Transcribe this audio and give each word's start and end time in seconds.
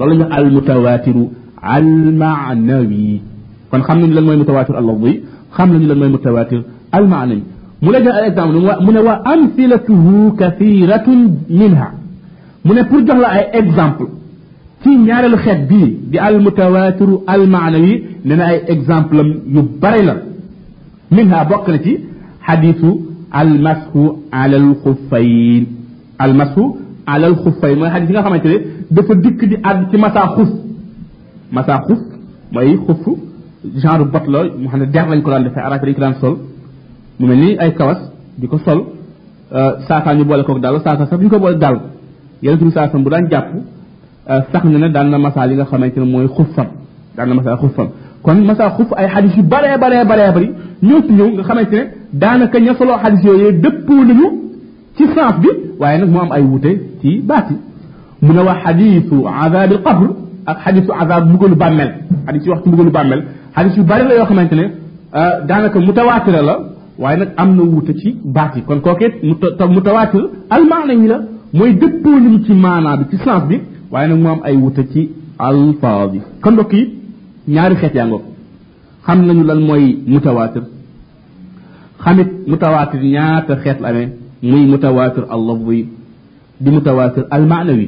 loolu 0.00 0.14
ñu 0.20 0.24
al 0.38 0.46
mutawatiru 0.56 1.24
al 1.76 1.88
maanawi 2.20 3.20
kon 3.70 3.82
xam 3.86 3.96
nañu 4.00 4.14
lan 4.16 4.24
mooy 4.26 4.36
mutawatir 4.42 4.74
al 4.80 4.86
lafzi 4.90 5.12
xam 5.56 5.68
nañu 5.72 5.86
lan 5.90 5.98
mooy 6.00 6.10
mutawatir 6.16 6.60
al 6.96 7.04
maanawi 7.12 7.42
mu 7.82 7.90
la 7.94 7.98
jox 8.04 8.14
ay 8.20 8.26
exemple 8.30 8.58
mu 8.84 8.90
ne 8.94 9.00
wa 9.08 9.14
amsilatuhu 9.32 10.14
kathiratun 10.40 11.20
minha 11.58 11.88
mu 12.64 12.72
ne 12.76 12.82
pour 12.88 13.00
jox 13.06 13.18
la 13.24 13.28
ay 13.38 13.44
exemple 13.60 14.06
ci 14.82 14.90
ñaareelu 15.06 15.36
xeet 15.44 15.60
bii 15.70 15.88
di 16.10 16.18
al 16.28 16.36
mutawatiru 16.46 17.14
al 17.34 17.42
maanawi 17.54 17.92
ne 18.26 18.34
na 18.38 18.44
ay 18.52 18.58
exemple 18.74 19.18
am 19.24 19.30
yu 19.54 19.62
bari 19.82 20.02
la 20.08 20.14
minha 21.16 21.44
bokk 21.50 21.66
na 21.72 21.78
ci 21.84 21.92
xadisu 22.46 22.90
al 23.40 23.50
mashu 23.66 24.02
ala 24.40 24.56
al 24.62 24.68
xuffayn 24.82 25.64
al 26.24 26.32
mashu 26.40 26.64
ala 27.12 27.26
al 27.30 27.36
xuffayn 27.42 27.76
mooy 27.78 27.90
xadis 27.94 28.08
yi 28.08 28.14
nga 28.14 28.22
xamante 28.26 28.48
ne 28.52 28.58
dafa 28.94 29.14
dikk 29.24 29.40
di 29.50 29.56
àdd 29.70 29.80
ci 29.90 29.96
masa 30.04 30.20
xuf 30.34 30.48
masa 31.56 31.74
xuf 31.86 31.98
mooy 32.52 32.76
xuf 32.86 33.02
genre 33.82 34.04
bot 34.12 34.24
la 34.32 34.38
mu 34.60 34.68
xam 34.68 34.80
ne 34.80 34.86
der 34.94 35.06
lañ 35.10 35.20
ko 35.22 35.30
daan 35.30 35.44
defee 35.44 35.62
arab 35.68 35.80
dañ 35.84 35.94
ko 35.94 36.00
daan 36.00 36.14
sol 36.20 36.34
mu 37.18 37.26
mel 37.28 37.38
ni 37.42 37.56
ay 37.62 37.70
kawas 37.78 37.98
di 38.38 38.46
ko 38.48 38.58
sol 38.66 38.80
saasaa 39.86 40.14
ñu 40.14 40.24
boole 40.24 40.42
koog 40.44 40.60
daal 40.60 40.76
saasaa 40.84 41.06
sax 41.06 41.18
duñ 41.20 41.28
ko 41.28 41.38
boole 41.38 41.58
daal 41.64 41.76
yeneen 42.42 42.64
bi 42.68 42.70
saasam 42.76 43.02
bu 43.04 43.10
daan 43.10 43.24
jàpp 43.30 43.48
sax 44.52 44.64
na 44.64 44.78
ne 44.78 44.88
daan 44.96 45.06
na 45.10 45.18
masaa 45.18 45.46
li 45.48 45.54
nga 45.54 45.64
xamante 45.70 45.98
ne 46.00 46.06
mooy 46.12 46.26
xuffam 46.36 46.66
daan 47.16 47.28
na 47.28 47.34
masaa 47.34 47.56
xuffam 47.62 47.88
kon 48.24 48.38
masaa 48.50 48.70
xuff 48.76 48.90
ay 49.00 49.06
xadis 49.14 49.34
yu 49.36 49.42
baree 49.52 49.76
baree 49.82 50.04
baree 50.10 50.30
bari 50.36 50.48
ñoo 50.82 51.00
ci 51.06 51.12
ñëw 51.18 51.28
nga 51.34 51.42
xamante 51.48 51.72
ne 51.78 51.82
daanaka 52.20 52.58
ña 52.64 52.72
soloo 52.78 52.98
xadis 53.02 53.22
yooyu 53.26 53.48
dëppoo 53.62 54.02
nañu 54.08 54.26
ci 54.96 55.04
sens 55.14 55.34
bi 55.42 55.48
waaye 55.80 55.98
nag 56.00 56.10
mu 56.14 56.18
am 56.24 56.30
ay 56.36 56.42
wute 56.50 56.70
ci 57.00 57.10
baati 57.28 57.54
mu 58.24 58.32
ne 58.36 58.40
wax 58.48 58.58
xadisu 58.64 59.16
azabil 59.44 59.80
qabr 59.86 60.06
ak 60.50 60.58
xadisu 60.64 60.90
azab 61.02 61.22
mbugalu 61.28 61.56
bàmmel 61.62 61.90
xadis 62.26 62.42
yi 62.44 62.50
wax 62.52 62.60
ci 62.62 62.68
mbugalu 62.68 62.90
bàmmel 62.96 63.20
xadis 63.56 63.74
yu 63.78 63.82
bari 63.90 64.04
la 64.08 64.14
yoo 64.18 64.26
xamante 64.30 64.54
ne 64.60 64.64
daanaka 65.48 65.78
mutawaatira 65.88 66.42
la 66.48 66.54
waaye 67.02 67.16
nag 67.22 67.30
am 67.42 67.50
na 67.56 67.62
wuute 67.62 67.92
ci 68.00 68.08
baat 68.36 68.52
yi 68.56 68.62
kon 68.68 68.80
kookeet 68.86 69.14
mutawaatir 69.76 70.22
almaana 70.56 70.92
yi 71.00 71.06
la 71.12 71.18
mooy 71.58 71.72
dëppoo 71.80 72.16
nañu 72.24 72.38
ci 72.46 72.52
maanaa 72.64 72.96
bi 72.98 73.04
ci 73.10 73.16
sens 73.24 73.42
bi 73.48 73.56
waaye 73.92 74.08
nag 74.10 74.18
mu 74.22 74.28
am 74.34 74.40
ay 74.48 74.56
wuute 74.62 74.82
ci 74.92 75.00
alfaaz 75.38 76.10
yi 76.14 76.20
kon 76.42 76.52
mbokk 76.54 76.72
yi 76.72 76.82
ñaari 77.54 77.74
xeet 77.80 77.94
yaa 77.98 78.06
ngoog 78.06 78.22
xam 79.06 79.18
nañu 79.26 79.42
lan 79.50 79.60
mooy 79.68 79.84
mutawaatir 80.12 80.62
xamit 82.04 82.28
mutawaatir 82.50 83.00
ñaata 83.14 83.52
xeet 83.62 83.78
la 83.82 83.88
amee 83.88 84.08
muy 84.50 84.62
mutawaatir 84.72 85.24
al 85.34 85.42
lafzi 85.48 85.80
di 86.62 86.70
mutawaatir 86.76 87.24
al 87.30 87.44
maanawi 87.52 87.86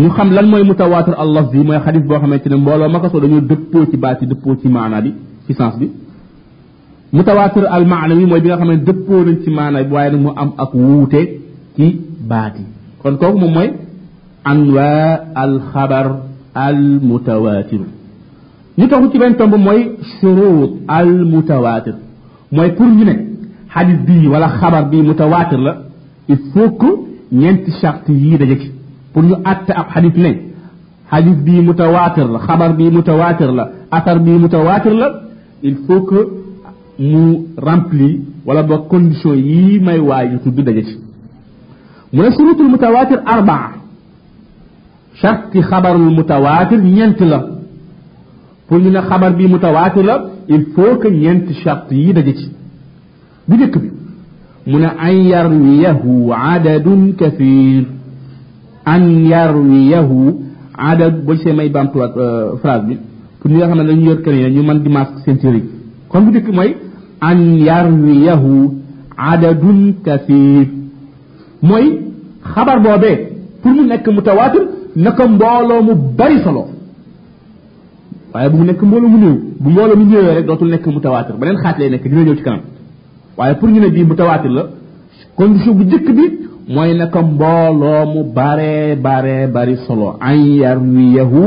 ñu 0.00 0.08
xam 0.16 0.28
lan 0.36 0.46
mooy 0.50 0.62
mutawaatir 0.70 1.14
al 1.22 1.30
lafzi 1.36 1.58
mooy 1.68 1.78
xadis 1.84 2.04
boo 2.08 2.18
xamante 2.22 2.48
ne 2.48 2.56
mbooloo 2.56 2.88
ma 2.92 2.98
ko 3.00 3.08
soo 3.12 3.20
dañoo 3.20 3.40
dëppoo 3.50 3.84
ci 3.90 3.96
baat 3.96 4.18
yi 4.22 4.26
dëppoo 4.32 4.54
ci 4.60 4.68
maanaa 4.68 5.00
bi 5.04 5.10
ci 5.46 5.52
sens 5.58 5.74
bi 5.80 5.86
mutawaatir 7.16 7.64
al 7.76 7.84
maanawi 7.92 8.24
mooy 8.30 8.40
bi 8.40 8.48
nga 8.48 8.56
xam 8.60 8.68
ne 8.72 8.76
dëppoo 8.88 9.20
nañ 9.26 9.36
ci 9.44 9.50
maanaa 9.50 9.82
bi 9.86 9.92
waaye 9.94 10.10
nag 10.12 10.20
mu 10.24 10.30
am 10.42 10.50
ak 10.62 10.70
wuute 10.74 11.20
ci 11.76 11.86
baat 12.30 12.54
yi 12.58 12.64
kon 13.02 13.14
kooku 13.20 13.38
moom 13.42 13.52
mooy 13.56 13.68
anwaa 14.50 15.08
al 15.42 15.54
xabar 15.72 16.06
al 16.66 16.78
mutawaatir 17.10 17.80
ñu 18.78 18.86
taxu 18.88 19.06
ci 19.12 19.18
benn 19.18 19.34
tomb 19.36 19.54
mooy 19.66 19.80
shurut 20.20 20.70
al 20.88 21.10
mutawaatir 21.32 21.94
mooy 22.56 22.70
pour 22.76 22.86
ñu 22.98 23.04
ne 23.04 23.14
xadis 23.74 23.98
bii 24.06 24.26
wala 24.32 24.48
xabar 24.58 24.84
bii 24.90 25.02
mutawaatir 25.02 25.58
la 25.66 25.72
il 26.32 26.38
faut 26.52 26.70
que 26.80 26.90
ñeenti 27.40 27.70
charte 27.80 28.08
yii 28.22 28.38
daje 28.38 28.56
ci 28.62 28.68
pour 29.12 29.22
ñu 29.22 29.34
àtte 29.44 29.70
ab 29.80 29.86
xadis 29.94 30.14
ne 30.16 30.32
xadis 31.10 31.36
bii 31.44 31.60
mutawaatir 31.62 32.26
la 32.34 32.38
xabar 32.46 32.72
bii 32.78 32.90
mutawaatir 32.90 33.50
la 33.52 33.64
asar 33.90 34.18
bii 34.20 34.38
mutawaatir 34.38 34.94
la 34.94 35.08
il 35.62 35.76
faut 35.86 36.02
que 36.02 36.20
mu 36.98 37.24
rempli 37.56 38.20
wala 38.46 38.62
ba 38.62 38.78
condition 38.90 39.34
yii 39.34 39.78
may 39.80 39.98
waaju 39.98 40.38
tudd 40.44 40.60
daje 40.66 40.82
ci 40.88 40.96
mu 42.12 42.22
ne 42.22 42.30
surutul 42.36 42.68
mutawaatir 42.68 43.20
arbaa 43.26 43.70
charte 45.20 45.58
xabarul 45.70 46.10
mutawaatir 46.18 46.78
ñeent 46.80 47.20
la 47.20 47.38
pour 48.68 48.78
ñu 48.78 48.90
ne 48.90 49.00
xabar 49.08 49.32
bii 49.36 49.48
mutawaatir 49.48 50.04
la 50.04 50.16
il 50.48 50.66
faut 50.74 50.96
que 51.00 51.08
ñeenti 51.08 51.54
charte 51.62 51.92
yii 51.94 52.12
daje 52.12 52.32
ci 52.38 52.48
bu 53.48 53.54
njëkk 53.56 53.74
bi 53.82 53.90
mu 54.66 54.78
ne 54.78 54.86
an 55.06 55.12
yarwiyahu 55.32 56.32
adadun 56.32 57.12
kathir 57.18 57.84
an 58.84 59.02
yarwiyahu. 59.30 60.18
Adad 60.78 61.24
boo 61.24 61.34
gisee 61.34 61.52
may 61.52 61.68
bamtuwaat 61.68 62.14
phrase 62.62 62.84
bi. 62.86 62.98
Pour 63.40 63.50
ñi 63.50 63.56
nga 63.56 63.66
xam 63.68 63.78
ne 63.78 63.84
dañu 63.88 64.04
yor 64.06 64.22
kër 64.22 64.34
ñu 64.50 64.62
mën 64.62 64.78
di 64.82 64.88
masque 64.88 65.18
seen 65.24 65.38
yi. 65.54 65.62
Kon 66.08 66.20
bu 66.24 66.30
njëkk 66.30 66.48
mooy 66.52 66.76
an 67.20 67.38
yarwiyahu 67.66 68.52
adadun 69.16 69.94
kathir 70.04 70.66
mooy 71.62 71.86
xabar 72.54 72.78
boobee 72.82 73.16
pour 73.62 73.72
mu 73.72 73.82
nekk 73.86 74.06
mutawaatir 74.08 74.62
naka 74.96 75.26
mbooloo 75.28 75.82
mu 75.82 75.94
bari 76.18 76.38
solo. 76.44 76.62
Waaye 78.34 78.48
bu 78.50 78.56
mu 78.58 78.64
nekk 78.64 78.82
mbooloo 78.82 79.08
mu 79.08 79.18
néew 79.18 79.36
bu 79.60 79.68
mbooloo 79.70 79.96
mu 79.96 80.04
néewee 80.06 80.34
rek 80.36 80.46
dootul 80.46 80.68
nekk 80.70 80.86
mutawaatir. 80.86 81.34
Beneen 81.40 81.56
xaaj 81.62 81.78
lay 81.78 81.90
nekk 81.90 82.04
dina 82.08 82.22
ñëw 82.24 82.36
ci 82.36 82.42
kanam. 82.42 82.60
Waaye 83.36 83.54
pour 83.58 83.68
ñu 83.68 83.80
ne 83.80 83.88
bii 83.90 84.04
mutawaatir 84.04 84.50
la 84.50 84.62
condition 85.36 85.74
bu 85.74 85.84
njëkk 85.84 86.08
bi 86.16 86.24
mooy 86.68 86.94
naka 87.00 87.22
mbooloo 87.22 88.04
mu 88.12 88.20
bare 88.36 88.96
bare 89.04 89.36
bari 89.54 89.76
solo 89.86 90.08
an 90.20 90.38
yarwiyahu 90.62 91.42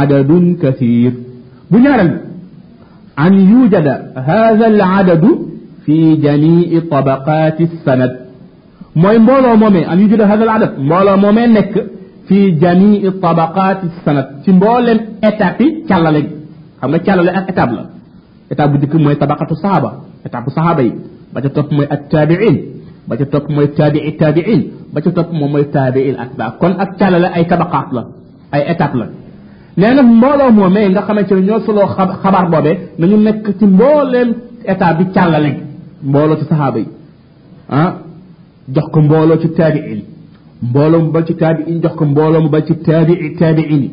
adadun 0.00 0.46
kathir 0.62 1.12
bu 1.70 1.76
ñaareel 1.84 2.12
an 3.24 3.32
yujada 3.52 3.94
hadha 4.28 4.66
al 4.72 4.80
adadu 4.98 5.30
fi 5.84 5.96
jamii 6.24 6.80
tabaqati 6.92 7.64
sanad 7.84 8.12
mooy 9.02 9.18
mbooloo 9.24 9.56
moomee 9.62 9.84
an 9.92 9.98
yujada 10.02 10.26
hadha 10.30 10.42
al 10.46 10.52
adad 10.56 10.72
mbooloo 10.86 11.16
moomee 11.24 11.46
nekk 11.56 11.74
fi 12.28 12.38
jamii 12.62 13.10
tabaqati 13.24 13.86
sanad 14.04 14.26
ci 14.44 14.50
mboolem 14.58 14.98
étape 15.28 15.64
yi 15.64 15.70
càllale 15.88 16.20
xam 16.80 16.88
nga 16.90 16.98
càllale 17.06 17.30
ak 17.38 17.46
étape 17.52 17.72
la 17.78 17.82
étape 18.52 18.70
bu 18.72 18.76
njëkk 18.78 18.94
mooy 19.04 19.16
tabaqatu 19.22 19.54
sahaba 19.62 19.90
étape 20.26 20.44
bu 20.46 20.50
sahaba 20.58 20.82
yi 20.86 20.92
ba 21.32 21.38
ca 21.42 21.48
topp 21.56 21.68
mooy 21.76 21.86
ak 21.94 22.00
taabiin 22.10 22.56
ba 23.08 23.14
ca 23.18 23.24
topp 23.32 23.46
mooy 23.54 23.68
taabii 23.78 24.12
taabiin 24.20 24.62
ba 24.94 24.98
ca 25.04 25.10
topp 25.16 25.28
moom 25.38 25.50
mooy 25.54 25.64
taabiil 25.74 26.16
atba 26.24 26.44
kon 26.60 26.72
ak 26.82 26.90
càllale 26.98 27.28
ay 27.36 27.44
tabaqaat 27.50 27.88
la 27.96 28.02
ay 28.54 28.62
étape 28.72 28.96
la 29.00 29.06
nee 29.78 29.94
na 29.96 30.02
mbooloo 30.02 30.50
moomee 30.58 30.88
nga 30.92 31.02
xamante 31.06 31.32
ne 31.34 31.42
ñoo 31.48 31.60
soloo 31.66 31.86
xabaar 32.22 32.46
boobee 32.52 32.76
nañu 32.98 33.16
nekk 33.26 33.44
ci 33.58 33.64
mbooleem 33.74 34.28
état 34.72 34.92
bi 34.98 35.04
càllale 35.14 35.50
mbooloo 36.08 36.36
ci 36.40 36.44
saxaaba 36.50 36.78
yi 36.82 36.88
ah 37.78 37.90
jox 38.74 38.86
ko 38.92 38.98
mbooloo 39.06 39.38
ci 39.42 39.48
taabiin 39.58 40.00
mbooloo 40.68 41.00
mu 41.04 41.10
bari 41.14 41.26
ci 41.28 41.34
taabiin 41.42 41.80
jox 41.82 41.94
ko 41.98 42.04
mbooloo 42.12 42.40
mu 42.44 42.48
bari 42.54 42.64
ci 42.68 42.74
taabii 42.86 43.34
taabiin 43.40 43.84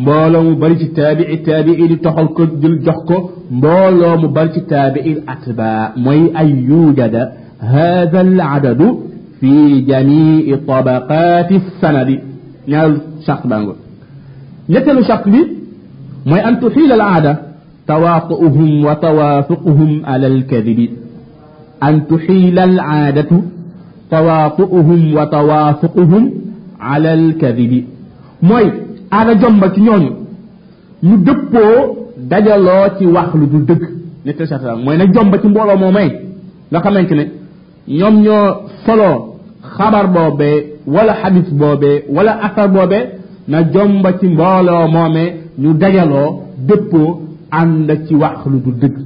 mbooloo 0.00 0.42
mu 0.48 0.54
bari 0.62 0.76
ci 0.80 0.86
taabii 0.98 1.38
taabiin 1.46 1.92
toxal 2.04 2.28
ko 2.36 2.42
jël 2.62 2.76
jox 2.86 2.98
ko 3.08 3.16
mbooloo 3.56 4.16
mu 4.22 4.28
bari 4.36 4.50
ci 4.54 4.60
taabiin 4.70 5.18
atba 5.32 5.68
mooy 6.04 6.22
ay 6.40 6.48
yujada 6.68 7.22
هذا 7.60 8.20
العدد 8.20 8.96
في 9.40 9.80
جميع 9.80 10.56
طبقات 10.68 11.52
السند. 11.52 12.20
نعم، 12.66 12.90
نال 12.90 12.98
شق 13.26 13.46
بانغو. 13.46 13.74
نيتلو 14.68 15.02
شق 15.02 15.28
لي 15.28 15.46
ما 16.26 16.48
أن 16.48 16.60
تحيل 16.60 16.92
العادة 16.92 17.38
تواطؤهم 17.88 18.84
وتوافقهم 18.84 19.90
على 20.06 20.26
الكذب. 20.26 20.88
أن 21.82 22.06
تحيل 22.06 22.58
العادة 22.58 23.30
تواطؤهم 24.10 25.14
وتوافقهم 25.16 26.30
على 26.80 27.14
الكذب. 27.14 27.84
موي 28.42 28.72
على 29.12 29.34
جنب 29.34 29.78
نيون. 29.78 30.04
ñu 31.02 31.16
déppoo 31.26 31.96
dajaloo 32.30 32.86
ci 32.98 33.04
wax 33.06 33.34
lu 33.34 33.46
du 33.52 33.58
dëgg 33.68 33.82
ñetta 34.24 34.46
sa 34.46 34.76
moy 34.84 34.96
na 34.96 35.04
jomba 35.12 35.38
ci 35.42 35.46
mbolo 35.48 35.76
mo 35.76 35.90
may 35.92 36.10
nga 36.72 36.80
ñoom 37.88 38.14
ñoo 38.24 38.46
solo 38.84 39.10
xabar 39.76 40.06
boobee 40.14 40.56
wala 40.94 41.12
xadis 41.22 41.48
boobee 41.60 42.02
wala 42.16 42.32
asar 42.46 42.68
boobee 42.74 43.04
na 43.48 43.58
jomba 43.72 44.10
ci 44.18 44.26
mbooloo 44.28 44.88
moomee 44.94 45.28
ñu 45.62 45.70
dajaloo 45.80 46.28
dëppoo 46.68 47.20
ànd 47.50 47.88
ci 48.06 48.14
wax 48.14 48.38
lu 48.52 48.58
du 48.64 48.70
dëgg 48.82 48.96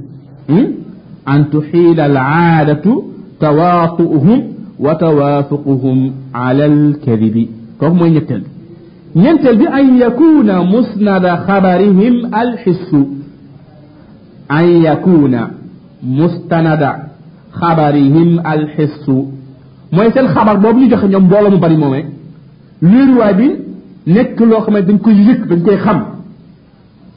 an 1.25 1.41
tuxiila 1.51 2.03
al 2.03 2.17
aadatu 2.17 2.91
tawaatuhum 3.39 4.39
wa 4.85 4.95
tawaafuquhum 4.95 5.99
ala 6.33 6.63
alkadibi 6.73 7.43
kooku 7.79 7.95
mooy 7.95 8.11
ñetteel 8.15 8.43
bi 9.13 9.19
ñeenteel 9.21 9.57
bi 9.57 9.65
an 9.77 9.87
yakuna 10.03 10.53
musnada 10.73 11.31
xabarihim 11.47 12.15
alxissu 12.41 13.01
an 14.57 14.65
yakuna 14.87 15.41
mustanada 16.17 16.91
خبرهم 17.61 18.29
الحس. 18.53 19.05
موي 19.93 20.11
سين 20.11 20.27
خبر 20.27 20.55
بوب 20.63 20.75
ني 20.75 20.87
جخ 20.91 21.03
نيوم 21.05 21.27
بولوم 21.27 21.59
بري 21.59 21.77
مومي. 21.77 22.05
وير 22.83 23.09
واي 23.19 23.33
بي 23.33 23.47
نيك 24.07 24.41
لو 24.41 24.59
خامي 24.59 24.81
دنج 24.81 24.99
كو 24.99 25.09
ييك 25.09 25.41
دنج 25.49 25.69
خام. 25.85 25.99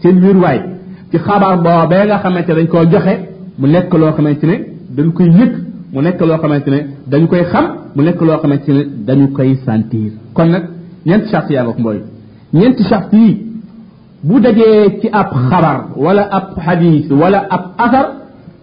سين 0.02 0.24
وير 0.24 0.36
واي 0.36 0.58
في 1.10 1.18
خبر 1.18 1.54
بو 1.66 1.86
بيغا 1.90 2.16
خامي 2.22 2.42
تي 2.42 2.52
دنج 2.54 2.74
جخه 2.92 3.14
مو 3.58 3.66
نيك 3.66 3.94
لو 3.94 4.12
خامي 4.12 4.34
تي 4.34 4.64
دنج 4.96 5.12
كو 5.12 5.22
ييك. 5.22 5.54
مو 5.92 6.00
نيك 6.00 6.22
لو 6.22 6.36
خامي 6.42 6.60
تي 6.60 6.86
دنج 7.12 7.28
كاي 7.28 7.44
خام. 7.44 7.66
مو 7.96 8.02
نيك 8.02 8.22
لو 8.22 8.36
خامي 8.42 8.56
تي 8.56 8.72
دنج 9.08 9.36
كاي 9.36 9.54
سانتير. 9.66 10.10
كون 10.34 10.50
نك 10.52 10.64
نينت 11.06 11.26
شاف 11.26 11.50
يا 11.50 11.62
بوك 11.62 11.80
موي. 11.80 12.00
نينت 12.54 12.82
شاف 12.82 13.04
تي 13.10 13.24
بو 14.24 14.38
داجي 14.38 14.88
تي 15.00 15.08
اب 15.20 15.30
خبر 15.50 15.76
ولا 15.96 16.36
اب 16.36 16.60
حديث 16.60 17.12
ولا 17.12 17.54
اب 17.54 17.64
اثر 17.78 18.06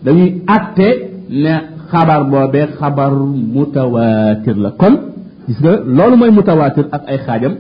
دني 0.06 0.42
اتي 0.50 0.90
xabar 1.92 2.22
boobee 2.32 2.68
xabar 2.80 3.12
mutawatir 3.56 4.58
la 4.64 4.70
kon 4.82 4.94
gis 5.48 5.58
nga 5.64 5.72
loolu 5.98 6.16
mooy 6.22 6.32
mutawatir 6.40 6.86
ak 6.96 7.04
ay 7.12 7.18
xaajam 7.26 7.54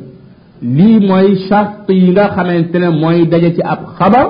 lii 0.77 0.97
mooy 1.09 1.27
charte 1.47 1.91
yi 2.01 2.09
nga 2.11 2.25
xamante 2.35 2.77
ne 2.83 2.89
mooy 3.01 3.17
daje 3.31 3.49
ci 3.55 3.61
ab 3.73 3.79
xabar 3.97 4.27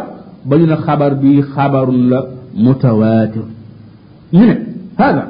ba 0.48 0.54
ñu 0.58 0.66
ne 0.72 0.76
xabar 0.86 1.12
bi 1.22 1.32
xabarun 1.54 2.02
la 2.12 2.20
mutawatir 2.66 3.46
ñu 4.34 4.46
ne 4.50 4.56
هذا 5.00 5.24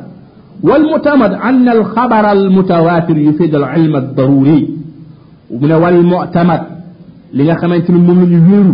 والمعتمد 0.63 1.31
أن 1.33 1.69
الخبر 1.69 2.31
المتواتر 2.31 3.17
يفيد 3.17 3.55
العلم 3.55 3.95
الضروري 3.95 4.61
ومن 5.51 5.71
والمعتمد 5.71 6.61
لغا 7.33 7.53
خمانتي 7.61 7.91
موم 7.91 8.19
لا 8.31 8.39
ويرو 8.49 8.73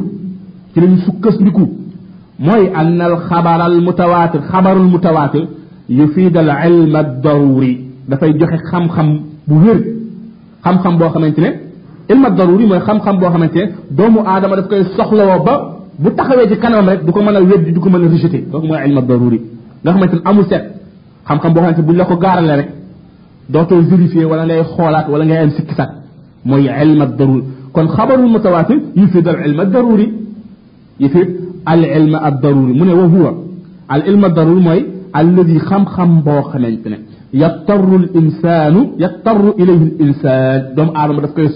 ci 0.74 0.80
lañu 0.82 0.98
sukkasliku 1.06 1.64
mooy 2.46 2.64
an 2.80 3.00
al 3.02 3.16
xabar 3.30 3.60
al 3.68 3.78
mutawatir 3.88 4.42
xabarul 4.52 4.90
mutawatir 4.96 5.44
يفيد 5.90 6.38
العلم 6.38 6.96
الضروري. 6.96 7.86
دا 8.10 8.16
فاي 8.16 8.34
جوخي 8.34 8.58
خام 8.58 8.88
خام 8.88 9.22
بو 9.48 9.56
وير. 9.56 9.86
خام 10.64 10.78
خام 10.78 10.98
بو 10.98 11.10
خامتيني. 11.10 11.54
علم 12.12 12.26
الضروري 12.26 12.66
موي 12.66 12.80
خام 12.80 13.00
خام 13.00 13.18
بو 13.20 13.30
خامتيني. 13.30 13.72
دومو 13.92 14.22
آدم 14.22 14.56
دا 14.56 14.62
فكاي 14.62 14.84
سوخلو 14.84 15.40
با 15.46 15.78
بو 16.00 16.10
تاخاوي 16.10 16.48
جي 16.48 16.56
كانام 16.56 16.90
ريك 16.90 17.00
دوكو 17.00 17.22
مانا 17.22 17.40
ويد 17.40 17.74
دوكو 17.74 17.90
مانا 17.90 18.08
ريجيتي 18.08 18.38
دوك 18.38 18.64
موي 18.64 18.78
علم 18.78 18.98
الضروري 18.98 19.42
دا 19.86 19.92
خامتيني 19.92 20.22
امو 20.28 20.44
سيت 20.44 20.64
خام 21.26 21.40
خام 21.40 21.54
بو 21.54 21.60
خامتيني 21.62 21.88
بو 21.88 21.94
لاكو 21.94 22.14
غارال 22.14 22.50
ريك 22.60 22.70
دوتو 23.50 23.82
فيريفي 23.90 24.26
ولا 24.26 24.46
لاي 24.46 24.64
خولات 24.64 25.10
ولا 25.10 25.26
ngay 25.26 25.44
ام 25.44 25.50
سيكسات 25.50 25.90
موي 26.46 26.70
علم 26.70 27.02
الضروري 27.02 27.44
كون 27.74 27.88
خبر 27.88 28.16
المتواتر 28.16 28.80
يفيد 28.96 29.28
العلم 29.28 29.62
الضروري 29.62 30.08
يفيد 31.00 31.28
العلم 31.74 32.16
الضروري 32.16 32.74
من 32.80 32.90
هو 32.90 33.26
العلم 33.92 34.26
الضروري 34.26 34.62
موي 34.68 34.86
الذي 35.22 35.60
خم 35.60 35.86
خم 35.86 36.22
بوخ 36.22 36.56
نانتنا 36.56 36.98
يضطر 37.34 37.96
الانسان 37.96 38.76
يضطر 39.04 39.44
إليه 39.60 39.82
الإنسان. 39.90 40.76
دم 40.78 40.90
آدم 41.02 41.20
داك 41.20 41.34
كاي 41.34 41.48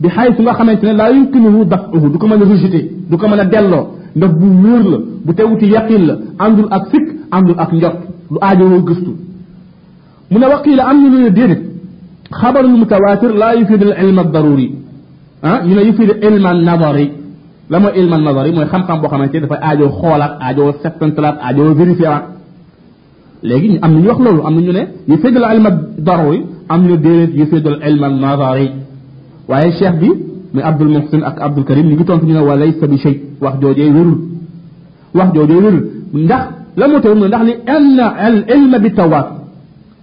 بحيث 0.00 0.40
ما 0.40 0.52
خمنتنا 0.58 0.92
لا 1.00 1.08
يمكنه 1.08 1.64
دقه 1.74 1.98
دوكو 2.12 2.26
مانا 2.26 2.44
ريجيتي 2.44 2.80
دوكو 3.10 3.26
مانا 3.32 3.44
ديلو 3.54 3.80
ندب 4.16 4.42
يقل 4.42 4.52
مور 4.64 4.82
لا 4.92 4.98
بو 5.26 5.32
تيوتي 5.38 5.66
يقين 5.76 6.02
لا 6.08 6.14
اندول 6.44 6.68
اك 6.76 6.84
فيك 6.90 7.06
اندول 7.36 7.56
اك 7.62 7.70
نيوب 7.74 7.94
لو 8.32 8.38
ادي 8.48 8.64
مو 8.70 8.78
غستو 8.88 9.12
من 10.32 10.44
وقيل 10.54 10.80
امن 10.90 11.04
من 11.14 11.26
الدين 11.30 11.52
خبر 12.40 12.60
المتواتر 12.60 13.32
لا 13.42 13.52
يفيد 13.52 13.82
العلم 13.88 14.18
الضروري 14.26 14.68
ها 15.44 15.52
أه؟ 15.62 15.66
ني 15.66 15.82
يفيد 15.88 16.10
علم 16.24 16.46
النظري 16.46 17.06
لما 17.72 17.88
علم 17.96 18.12
النظري 18.18 18.50
مو 18.56 18.64
خم 18.72 18.82
خم 18.88 18.98
بو 19.02 19.08
خمنتي 19.12 19.38
دا 19.42 19.46
فاي 19.46 19.58
ادي 19.72 19.88
خولات 19.88 20.32
ادي 20.48 20.72
سبتنتلات 20.84 21.36
léegi 23.42 23.78
am 23.82 23.92
na 23.94 24.00
ñu 24.00 24.08
wax 24.08 24.18
loolu 24.24 24.42
am 24.46 24.54
na 24.54 24.60
ñu 24.60 24.72
ne 24.72 24.82
yufid 25.08 25.36
al 25.36 25.56
ilm 25.56 25.66
ad 25.66 25.78
daruri 26.06 26.40
am 26.68 26.80
ñu 26.86 26.96
déedéet 26.96 27.32
yufid 27.40 27.66
al 27.66 27.78
ilm 27.88 28.02
an 28.04 28.14
nadari 28.20 28.70
waaye 29.48 29.70
cheikh 29.78 29.94
bi 30.00 30.08
muy 30.54 30.62
abdul 30.62 30.88
muhsin 30.88 31.22
ak 31.24 31.36
abdul 31.40 31.64
karim 31.64 31.86
ñu 31.88 31.94
ngi 31.94 32.04
tontu 32.04 32.26
ñu 32.26 32.32
ne 32.34 32.40
wa 32.40 32.56
laysa 32.56 32.86
bi 32.86 32.96
shay 32.98 33.20
wax 33.40 33.54
joojee 33.60 33.90
wérul 33.96 34.18
wax 35.14 35.28
joojee 35.34 35.54
wérul 35.64 35.78
ndax 36.14 36.44
la 36.76 36.88
moo 36.88 37.00
tax 37.00 37.14
ndax 37.16 37.42
li 37.48 37.54
anna 37.76 38.06
al 38.26 38.36
ilma 38.56 38.78
bi 38.78 38.90
tawaat 38.92 39.26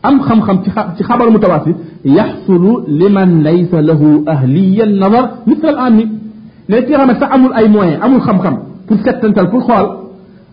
am 0.03 0.19
xam-xam 0.27 0.57
ci 0.63 0.69
ci 0.97 1.03
xabar 1.03 1.29
mutawatir 1.31 1.75
yaxsulu 2.05 2.71
liman 2.87 3.31
laysa 3.43 3.81
lahu 3.81 4.23
ahliya 4.33 4.85
nadar 4.85 5.25
misl 5.47 5.65
al 5.67 5.77
amni 5.85 6.05
ne 6.69 6.75
ki 6.85 6.91
nga 6.91 6.97
xamante 6.99 7.19
sax 7.19 7.29
amul 7.35 7.51
ay 7.53 7.67
moyen 7.69 7.99
amul 8.01 8.21
xam-xam 8.21 8.55
pour 8.87 8.97
settantal 9.03 9.49
pour 9.51 9.61
xool 9.67 9.87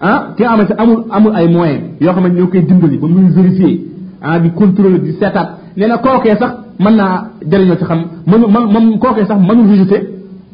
ah 0.01 0.35
nga 0.39 0.45
xamante 0.49 0.75
amul 0.83 1.05
amul 1.11 1.33
ay 1.37 1.49
moyen 1.49 1.81
yoo 2.01 2.13
xamante 2.15 2.37
ñoo 2.39 2.47
koy 2.53 2.63
dimbali 2.69 2.97
ba 2.99 3.07
muy 3.09 3.31
vérifier 3.37 3.79
ah 4.23 4.39
di 4.39 4.51
contrôler 4.51 5.01
di 5.01 5.13
seetaat 5.19 5.49
nee 5.77 5.87
na 5.89 5.99
kookee 5.99 6.37
sax 6.41 6.53
mën 6.85 6.95
naa 6.97 7.15
jëriñoo 7.51 7.77
ci 7.81 7.85
xam 7.85 8.01
mënu 8.27 8.47
moom 8.49 8.99
kookee 8.99 9.27
sax 9.27 9.39
mënul 9.49 9.67
rejeté 9.71 9.99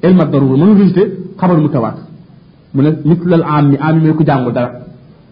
ilma 0.06 0.25
darura 0.32 0.56
mënul 0.60 0.78
rejeté 0.81 1.02
xabaru 1.40 1.60
mutawatir 1.62 2.04
mu 2.75 2.82
ne 2.82 2.90
misl 3.04 3.32
al 3.34 3.44
amni 3.56 3.76
amni 3.81 4.00
mooy 4.04 4.14
ku 4.19 4.25
jàngul 4.28 4.52
dara 4.52 4.70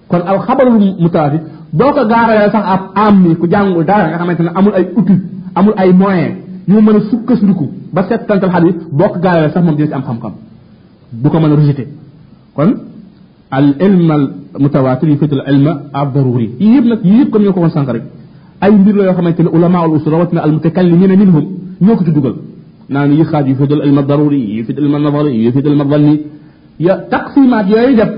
kon 0.08 0.22
al 0.26 0.38
xabaru 0.46 0.70
mutawatir 1.04 1.40
boo 1.72 1.93
ko 1.93 2.02
gaaralee 2.12 2.50
sax 2.54 2.64
ab 2.75 2.81
amni 2.94 3.37
ku 3.37 3.46
jàngul 3.52 3.84
dara 3.84 4.04
nga 4.08 4.16
xamante 4.19 4.43
ne 4.43 4.50
amul 4.58 4.72
ay 4.78 4.84
outil 4.96 5.20
amul 5.54 5.75
ay 5.76 5.93
moyen 5.93 6.32
yu 6.69 6.81
mën 6.81 6.96
a 6.96 7.00
sukkandiku 7.11 7.66
ba 7.94 8.02
settantal 8.08 8.50
xadis 8.54 8.75
boo 8.99 9.08
ko 9.12 9.19
gaaralee 9.25 9.50
sax 9.52 9.62
moom 9.64 9.76
dina 9.76 9.88
ci 9.88 9.94
am 9.94 10.02
xam-xam 10.08 10.32
du 11.12 11.28
ko 11.31 11.38
mën 11.40 11.52
a 11.52 11.56
rejeté 11.56 11.84
kon 12.56 12.70
العلم 13.55 14.33
المتواتر 14.56 15.09
يفيد 15.09 15.33
العلم 15.33 15.81
الضروري. 15.97 16.50
يجب 16.61 16.85
لك 16.85 17.00
يجب 17.05 17.31
كم 17.31 17.43
يكون 17.45 17.69
سانك 17.69 17.89
رك 17.89 18.05
أي 18.62 18.71
مدير 18.71 18.97
لا 18.97 19.05
يخمن 19.11 19.35
تل 19.37 19.49
علماء 19.49 19.87
الأسرة 19.87 20.17
واتنا 20.17 20.45
المتكلمين 20.45 21.19
منهم 21.19 21.45
يوك 21.81 22.03
تدقل 22.03 22.37
نعم 22.89 23.12
يخاد 23.12 23.49
يفيد 23.49 23.73
العلم 23.73 23.99
الضروري 23.99 24.59
يفيد 24.59 24.79
العلم 24.79 24.97
النظري 24.97 25.45
يفيد 25.47 25.67
العلم 25.67 25.83
الظني. 25.83 26.21
يا 26.81 26.95
تقصي 27.12 27.41
ما 27.41 27.62
جاء 27.62 27.91
يجب 27.91 28.11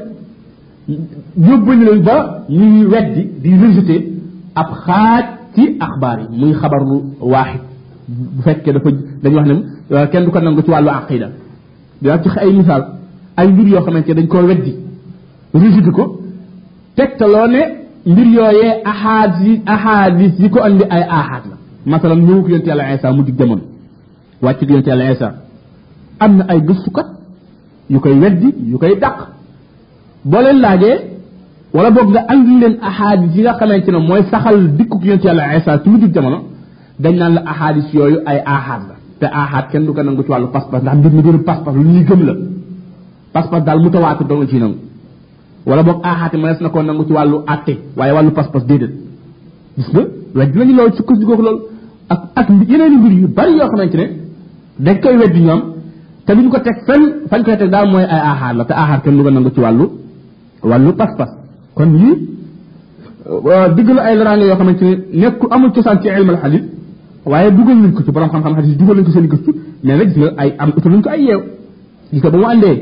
يبني 1.39 1.91
الباء 1.91 2.47
يودي 2.51 3.23
دي 3.43 3.51
رجتي 3.63 3.99
أبخات 4.57 5.25
تي 5.55 5.79
أخباري 5.83 6.27
من 6.41 6.55
خبر 6.55 7.03
واحد. 7.21 7.61
بفك 8.39 8.63
كده 8.63 8.79
فج 8.79 8.95
دني 9.23 9.37
واحد 9.37 10.09
كان 10.13 10.27
دكان 10.27 10.45
نقطع 10.45 10.79
له 10.79 10.93
عقيدة. 10.93 11.31
بيعطيك 12.03 12.39
أي 12.39 12.53
مثال. 12.59 12.83
أي 13.39 13.47
مدير 13.47 13.79
يخمن 13.79 14.05
تل 14.05 14.15
دني 14.15 14.27
كور 14.27 14.45
ودي. 14.45 14.75
Rejeté 15.55 15.91
ko 15.91 16.05
tegtaloo 16.97 17.47
ne 17.55 17.61
mbir 18.07 18.27
yooyee 18.39 18.73
ahad 18.93 19.33
yi 19.45 19.63
ahadis 19.67 20.33
yi 20.39 20.49
ko 20.51 20.59
andi 20.63 20.85
ay 20.91 21.03
ahad 21.03 21.43
la. 21.51 21.57
Masalan 21.87 22.21
ñëw 22.27 22.43
ko 22.43 22.49
yonte 22.49 22.67
yàlla 22.69 22.95
isa 22.95 23.13
mu 23.13 23.23
dig 23.25 23.37
jamono 23.39 23.63
wàcc 24.43 24.61
ko 24.67 24.73
yonte 24.75 24.89
yàlla 24.91 25.13
isa 25.13 25.29
am 26.21 26.37
na 26.37 26.45
ay 26.49 26.61
gëstukat 26.61 27.07
yu 27.91 28.01
koy 28.01 28.13
weddi 28.23 28.55
yu 28.71 28.79
koy 28.79 28.99
dàq. 29.01 29.17
Boo 30.25 30.41
leen 30.43 30.59
laajee 30.61 30.97
wala 31.75 31.91
boog 31.91 32.11
nga 32.11 32.25
andi 32.29 32.55
leen 32.63 32.77
ahadis 32.83 33.35
yi 33.37 33.43
nga 33.43 33.55
xamante 33.59 33.91
ne 33.91 33.99
mooy 33.99 34.23
saxal 34.31 34.77
dikkuk 34.77 35.05
yonte 35.05 35.25
yàlla 35.27 35.57
isa 35.59 35.79
ci 35.83 35.89
mu 35.89 35.99
dig 35.99 36.13
jamono 36.15 36.39
dañ 37.01 37.15
naan 37.17 37.35
la 37.35 37.43
ahadis 37.53 37.87
yooyu 37.95 38.19
ay 38.27 38.39
ahad 38.47 38.83
la. 38.89 38.95
Te 39.21 39.27
ahad 39.27 39.65
kenn 39.71 39.85
du 39.87 39.93
ko 39.95 40.03
nangu 40.03 40.23
ci 40.23 40.31
wàllu 40.31 40.49
pas-pas 40.49 40.81
ndax 40.83 40.97
mbir 40.99 41.13
mi 41.13 41.23
gën 41.23 41.39
pas-pas 41.45 41.73
lu 41.73 41.83
ñuy 41.85 42.05
gëm 42.05 42.23
la. 42.27 42.35
Pas-pas 43.33 43.61
daal 43.61 43.81
mutawaatir 43.81 44.27
doo 44.27 44.37
nga 44.39 44.47
ciy 44.47 44.59
nangu. 44.61 44.77
Wala 45.67 45.83
boog 45.83 45.99
ahad 46.11 46.33
mënees 46.41 46.61
na 46.61 46.69
koo 46.69 46.83
nangu 46.83 47.05
ci 47.07 47.13
wàllu 47.13 47.37
atte 47.47 47.73
waaye 47.97 48.13
wàllu 48.17 48.31
pas-pas 48.39 48.65
déedéet 48.69 48.93
gis 49.77 49.89
nga 49.93 50.03
weddi 50.39 50.59
nañu 50.59 50.75
loolu 50.79 50.93
ci 50.97 51.03
kus 51.03 51.19
googu 51.29 51.43
loolu 51.43 51.61
ak 52.13 52.21
ak 52.37 52.49
yeneen 52.71 52.95
mbir 52.99 53.13
yu 53.23 53.29
bari 53.29 53.53
yoo 53.59 53.69
xamante 53.71 53.97
ne 54.01 54.07
dañ 54.85 54.97
koy 55.03 55.17
weddi 55.23 55.41
ñoom 55.41 55.63
te 56.27 56.31
duñ 56.37 56.49
ko 56.53 56.59
teg 56.67 56.77
fenn 56.87 57.05
fañ 57.31 57.43
koy 57.45 57.57
teg 57.61 57.71
daal 57.71 57.87
mooy 57.93 58.03
ay 58.15 58.21
ahad 58.31 58.57
la 58.59 58.65
te 58.65 58.73
ahad 58.83 59.01
kenn 59.03 59.17
du 59.17 59.23
ko 59.25 59.31
nangu 59.31 59.51
ci 59.55 59.61
wàllu 59.61 59.85
wàllu 60.63 60.93
pas-pas 61.01 61.31
kon 61.75 61.91
yii 62.03 62.17
digg 63.77 63.89
la 63.97 64.03
ay 64.03 64.17
laraange 64.17 64.45
yoo 64.51 64.57
xamante 64.61 64.83
ne 64.85 64.97
nekku 65.21 65.47
amul 65.51 65.73
cosaan 65.73 65.99
ci 66.03 66.09
ilmal 66.09 66.37
xadis 66.43 66.63
waaye 67.31 67.51
dugal 67.57 67.77
nañ 67.83 67.93
ko 67.97 68.03
ci 68.05 68.11
borom 68.13 68.31
xam-xam 68.33 68.55
xadis 68.57 68.77
dugal 68.79 68.97
nañ 68.97 69.05
ko 69.05 69.11
seen 69.13 69.27
gëstu 69.33 69.51
mais 69.85 69.97
nag 69.99 70.09
gis 70.09 70.17
nga 70.19 70.31
ay 70.41 70.55
am 70.59 70.71
utal 70.77 70.93
nañ 70.93 71.03
ko 71.03 71.11
ay 71.11 71.23
yeew 71.29 71.41
gis 72.13 72.21
nga 72.23 72.31
ba 72.31 72.39
mu 72.39 72.45
àndee 72.47 72.77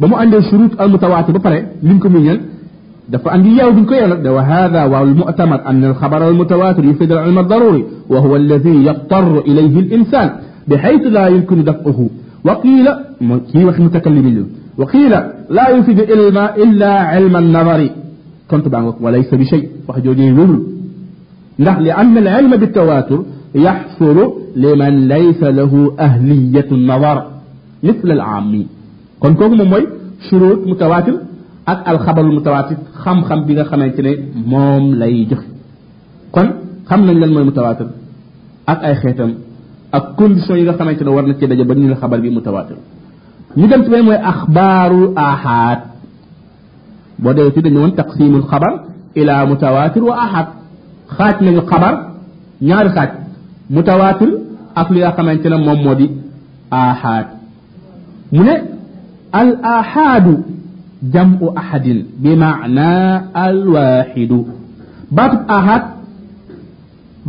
ba 0.00 0.06
mu 0.10 0.14
àndee 0.22 0.42
shurut 0.48 0.72
al 0.82 0.88
mutawatir 0.94 1.32
ba 1.36 1.40
pare 1.46 1.60
liñ 1.88 1.98
ko 2.02 2.08
muñal 2.14 2.38
dafa 3.12 3.28
andi 3.34 3.50
yeew 3.58 3.70
biñ 3.76 3.84
ko 3.88 3.94
yeew 3.98 4.08
nag 4.12 4.24
wa 4.36 4.42
hada 4.50 4.80
wa 4.92 4.96
al 5.04 5.12
mu'tamad 5.20 5.60
an 5.70 5.84
al 5.90 5.94
khabar 6.00 6.22
al 6.30 6.34
mutawatir 6.40 6.84
yufid 6.90 7.10
al 7.12 7.20
ilm 7.28 7.38
al 7.44 7.48
daruri 7.52 7.82
wa 8.12 8.18
huwa 8.24 8.36
alladhi 8.40 8.74
yaqtar 8.88 9.24
ilayhi 9.50 9.78
al 9.84 9.90
insan 9.98 10.28
بحيث 10.70 11.02
لا 11.16 11.26
يمكن 11.26 11.64
دفعه 11.64 11.98
وقيل 12.44 12.86
كي 13.52 13.64
وخ 13.64 13.80
متكلمين 13.80 14.46
وقيل 14.78 15.10
لا 15.56 15.68
يفيد 15.76 15.98
العلم 16.00 16.38
الا 16.64 16.92
علم 17.12 17.34
النظر 17.36 17.80
كنت 18.50 18.68
بانك 18.68 18.96
وليس 19.00 19.30
بشيء 19.34 19.68
وخجوجي 19.88 20.26
يقول 20.26 20.52
لأن 21.58 22.18
العلم 22.18 22.52
بالتواتر 22.56 23.18
يحصل 23.54 24.18
لمن 24.56 25.08
ليس 25.08 25.42
له 25.58 25.72
أهلية 26.06 26.68
النظر 26.72 27.16
مثل 27.82 28.08
العامي 28.18 28.66
kon 29.20 29.34
kooku 29.38 29.54
moom 29.56 29.68
mooy 29.72 29.84
shurut 30.28 30.60
mutawatir 30.70 31.14
ak 31.72 31.78
alxabarul 31.90 32.34
mutawatir 32.38 32.76
xam-xam 33.02 33.40
bi 33.46 33.52
nga 33.54 33.64
xamante 33.70 34.00
ne 34.06 34.12
moom 34.52 34.84
lay 35.00 35.26
joxe 35.30 35.48
kon 36.34 36.48
xam 36.88 37.00
nañ 37.06 37.16
lan 37.22 37.30
mooy 37.34 37.44
mutawatir 37.50 37.86
ak 38.72 38.78
ay 38.86 38.94
xeetam 39.02 39.30
ak 39.96 40.04
condition 40.18 40.56
yi 40.58 40.64
nga 40.64 40.74
xamante 40.78 41.02
ne 41.04 41.10
war 41.16 41.24
na 41.26 41.34
ci 41.38 41.46
daje 41.46 41.64
ba 41.68 41.74
ñu 41.74 41.88
la 41.88 41.96
xabar 42.02 42.20
bi 42.20 42.30
mutawatir 42.30 42.76
ñu 43.58 43.66
dem 43.70 43.82
ci 43.84 43.90
mooy 43.90 44.16
axbaaru 44.30 45.00
ahad 45.16 45.78
boo 47.22 47.32
dee 47.36 47.50
ci 47.54 47.60
dañu 47.64 47.78
woon 47.82 47.92
taqsimul 48.00 48.44
xabar 48.50 48.72
ila 49.20 49.34
mutawatir 49.46 50.02
wa 50.08 50.14
ahad 50.24 50.46
xaaj 51.16 51.36
nañu 51.44 51.60
xabar 51.70 51.94
ñaari 52.68 52.90
xaaj 52.96 53.10
mutawatir 53.74 54.30
ak 54.80 54.88
li 54.92 54.98
nga 55.00 55.12
xamante 55.16 55.46
ne 55.48 55.56
moom 55.66 55.78
moo 55.84 55.94
di 56.00 56.06
ahad 56.70 57.26
mu 58.32 58.42
ne 58.48 58.54
al 59.32 59.50
ahadu 59.62 60.44
jam'u 61.12 61.46
ahadin 61.56 62.04
bi 62.22 62.36
maana 62.36 62.88
al 63.34 63.68
waxidu 63.68 64.46
baatub 65.10 65.42
ahad 65.48 65.82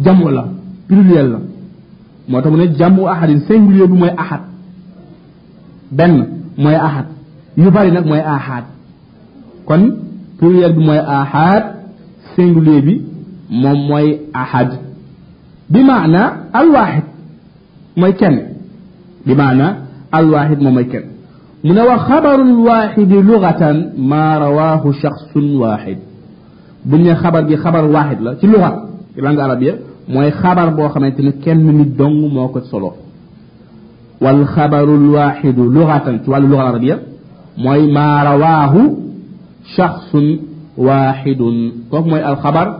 jamu 0.04 0.30
la 0.30 0.46
pluriel 0.88 1.28
la 1.34 1.40
moo 2.28 2.68
jam'u 2.80 3.08
ahadin. 3.08 3.40
Singulier 3.48 3.88
bi 3.88 3.98
ahad. 4.18 4.42
Benn 5.92 6.16
mooy 6.58 6.76
ahad. 6.76 7.06
Yu 7.58 7.72
bari 7.72 7.92
nag 7.92 8.06
ahad. 8.08 8.64
Kon 9.66 9.82
pluriel 10.38 10.74
bi 10.74 10.82
mooy 10.86 11.00
ahad. 11.00 11.64
Singulier 12.36 12.82
bi 12.82 12.96
moom 13.50 13.92
ahad 14.34 14.70
bi 15.70 15.84
maana 15.84 16.22
al 16.54 16.68
waxid 16.76 17.06
mooy 18.00 18.14
kenn 18.20 18.38
bi 19.26 19.34
maana 19.36 19.68
al 20.12 20.26
waxid 20.34 20.60
moom 20.64 20.74
mooy 20.74 20.88
لنوى 21.64 21.98
خبر 21.98 22.42
الواحد 22.42 23.12
لغة 23.14 23.92
ما 23.98 24.38
رواه 24.38 24.92
شخص 24.92 25.38
واحد. 25.38 25.98
بني 26.86 27.16
خبر 27.16 27.42
بي 27.42 27.58
خبر 27.58 27.86
واحد 27.86 28.22
لا 28.22 28.36
في 28.36 28.44
اللغة 28.44 28.90
اللغة 29.18 29.32
العربية 29.32 29.80
موي 30.10 30.32
خبر 30.32 30.70
بو 30.70 30.88
خمانتني 30.88 31.32
كن 31.32 31.58
من 31.58 31.82
الدم 31.82 32.28
موكت 32.34 32.64
صلو 32.64 32.92
والخبر 34.22 34.84
الواحد 34.84 35.60
لغة 35.60 36.20
توال 36.26 36.44
اللغة 36.44 36.62
العربية. 36.62 37.00
موي 37.58 37.92
ما 37.94 38.24
رواه 38.24 38.92
شخص 39.76 40.16
واحد. 40.78 41.42
كيف 41.92 42.06
موي 42.06 42.30
الخبر 42.30 42.80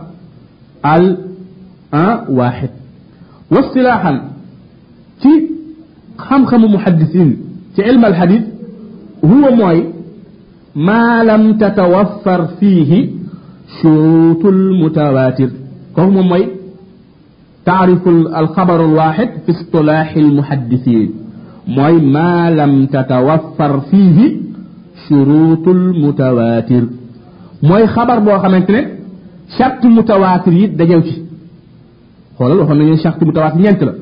ال 0.86 1.16
واحد. 2.28 2.70
واصطلاحا 3.50 4.22
تي 5.22 5.50
خم 6.18 6.44
خم 6.44 6.64
محدثين 6.74 7.36
في 7.76 7.82
علم 7.82 8.04
الحديث 8.04 8.42
huwa 9.22 9.50
mooy 9.60 9.78
ما 10.76 11.24
لم 11.24 11.52
تتوفر 11.58 12.40
فيه 12.60 12.90
شروط 13.82 14.46
المتواتر. 14.46 15.50
كم 15.96 16.08
موي 16.08 16.46
تعرف 17.66 18.08
الخبر 18.08 18.84
الواحد 18.84 19.28
في 19.46 19.50
اصطلاح 19.52 20.16
المحدثين. 20.16 21.10
موي 21.68 21.92
ما 22.00 22.50
لم 22.50 22.86
تتوفر 22.86 23.80
فيه 23.90 24.36
شروط 25.08 25.68
المتواتر. 25.68 26.84
موي 27.62 27.86
خبر 27.86 28.18
بو 28.18 28.38
خامتene 28.38 28.80
شرط 29.58 29.84
متواتر 29.84 30.52
dajew 30.78 31.00
ci 31.06 31.14
xolal 32.38 32.58
waxon 32.60 32.76
nañu 32.78 32.96
شرط 33.04 33.22
متواتر 33.22 33.58
ñent 33.64 33.80
la 33.86 33.92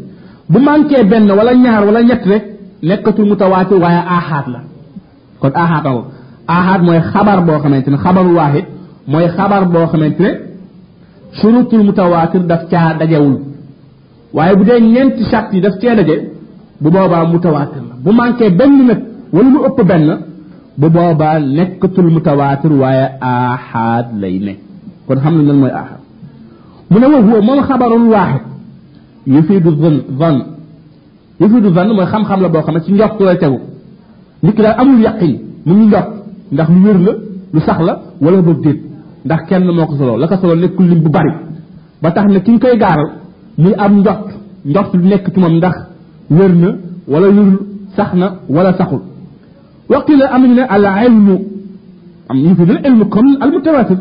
bu 0.52 0.58
manké 0.66 1.02
ben 1.10 1.30
wala 1.38 1.52
ñaar 1.54 1.82
wala 1.88 2.00
ñett 2.08 2.24
rek 2.32 2.44
nekkatul 2.82 3.26
mutawatir 3.30 3.78
waaye 3.84 4.02
ahad 4.18 4.46
la 4.54 4.60
kon 5.40 5.52
ahad 5.64 5.84
la 5.84 5.92
ahad 6.56 6.80
mooy 6.86 7.00
xabar 7.12 7.38
boo 7.46 7.58
xamante 7.62 7.88
ne 7.90 7.96
xabaru 8.04 8.30
waahid 8.38 8.64
mooy 9.12 9.26
xabar 9.36 9.62
boo 9.72 9.86
xamante 9.92 10.20
ne 10.26 10.30
shurutul 11.38 11.82
mutawatir 11.88 12.42
daf 12.50 12.62
caa 12.72 12.94
dajewul 13.00 13.36
waaye 14.36 14.54
bu 14.58 14.64
dee 14.68 14.80
ñeenti 14.94 15.22
charte 15.30 15.52
yi 15.56 15.60
daf 15.66 15.74
cee 15.80 15.94
daje 15.98 16.16
bu 16.82 16.88
boobaa 16.94 17.24
mutawatir 17.32 17.82
la 17.88 17.94
bu 18.04 18.10
manqué 18.18 18.50
benn 18.58 18.74
nag 18.88 19.00
wala 19.34 19.48
lu 19.54 19.58
ëpp 19.68 19.78
benn 19.90 20.06
bu 20.80 20.86
boobaa 20.96 21.38
nekkatul 21.56 22.08
mutawatir 22.16 22.72
waaye 22.82 23.06
ahad 23.20 24.06
lay 24.22 24.36
ne 24.46 24.54
kon 25.06 25.18
xam 25.22 25.34
nañ 25.36 25.46
lan 25.48 25.56
mooy 25.62 25.70
ahad 25.82 26.00
mu 26.90 26.98
ne 27.00 27.06
wa 27.12 27.18
huwa 27.26 27.40
moom 27.48 27.60
xabarul 27.68 28.06
waahid 28.14 28.42
yufidu 29.34 29.70
zan 29.82 29.96
zan 30.20 30.36
yufidu 31.40 31.68
zan 31.76 31.88
mooy 31.96 32.06
xam-xam 32.12 32.40
la 32.44 32.48
boo 32.48 32.62
xam 32.66 32.76
ci 32.84 32.92
njort 32.92 33.20
lay 33.28 33.38
tegu 33.42 33.58
nit 34.42 34.54
ki 34.56 34.62
daal 34.62 34.76
amul 34.80 35.00
yaqin 35.06 35.32
mu 35.66 35.74
ngi 35.74 35.86
njort 35.86 36.08
ndax 36.52 36.68
lu 36.70 36.80
wér 36.84 36.98
la 37.06 37.12
lu 37.54 37.60
sax 37.66 37.78
la 37.86 37.92
wala 38.22 38.42
boog 38.42 38.60
déet 38.64 38.78
ndax 39.24 39.40
kenn 39.48 39.64
moo 39.76 39.86
ko 39.86 39.94
solo 39.98 40.16
la 40.18 40.26
ko 40.28 40.36
solo 40.40 40.54
nekkul 40.54 40.86
lim 40.88 41.00
bu 41.04 41.10
bari 41.10 41.32
ba 42.02 42.10
tax 42.12 42.26
ne 42.32 42.40
ki 42.42 42.58
koy 42.58 42.76
gaaral 42.78 43.10
muy 43.58 43.74
am 43.84 43.92
njort 44.00 44.26
njort 44.64 44.90
lu 44.94 45.04
nekk 45.08 45.26
ci 45.34 45.40
moom 45.40 45.54
ndax 45.56 45.76
wér 46.30 46.52
na 46.62 46.68
wala 47.08 47.26
wérul 47.28 47.58
sax 47.96 48.10
na 48.14 48.26
wala 48.48 48.72
saxul 48.78 49.00
waxtu 49.90 50.16
la 50.16 50.26
am 50.34 50.42
ne 50.56 50.62
al 50.74 50.84
ilmu 51.06 51.36
am 52.28 52.36
ñu 52.38 52.54
fi 52.56 52.64
dal 52.66 52.80
ilmu 52.86 53.04
comme 53.08 53.36
al 53.40 53.50
mutawatir 53.52 53.98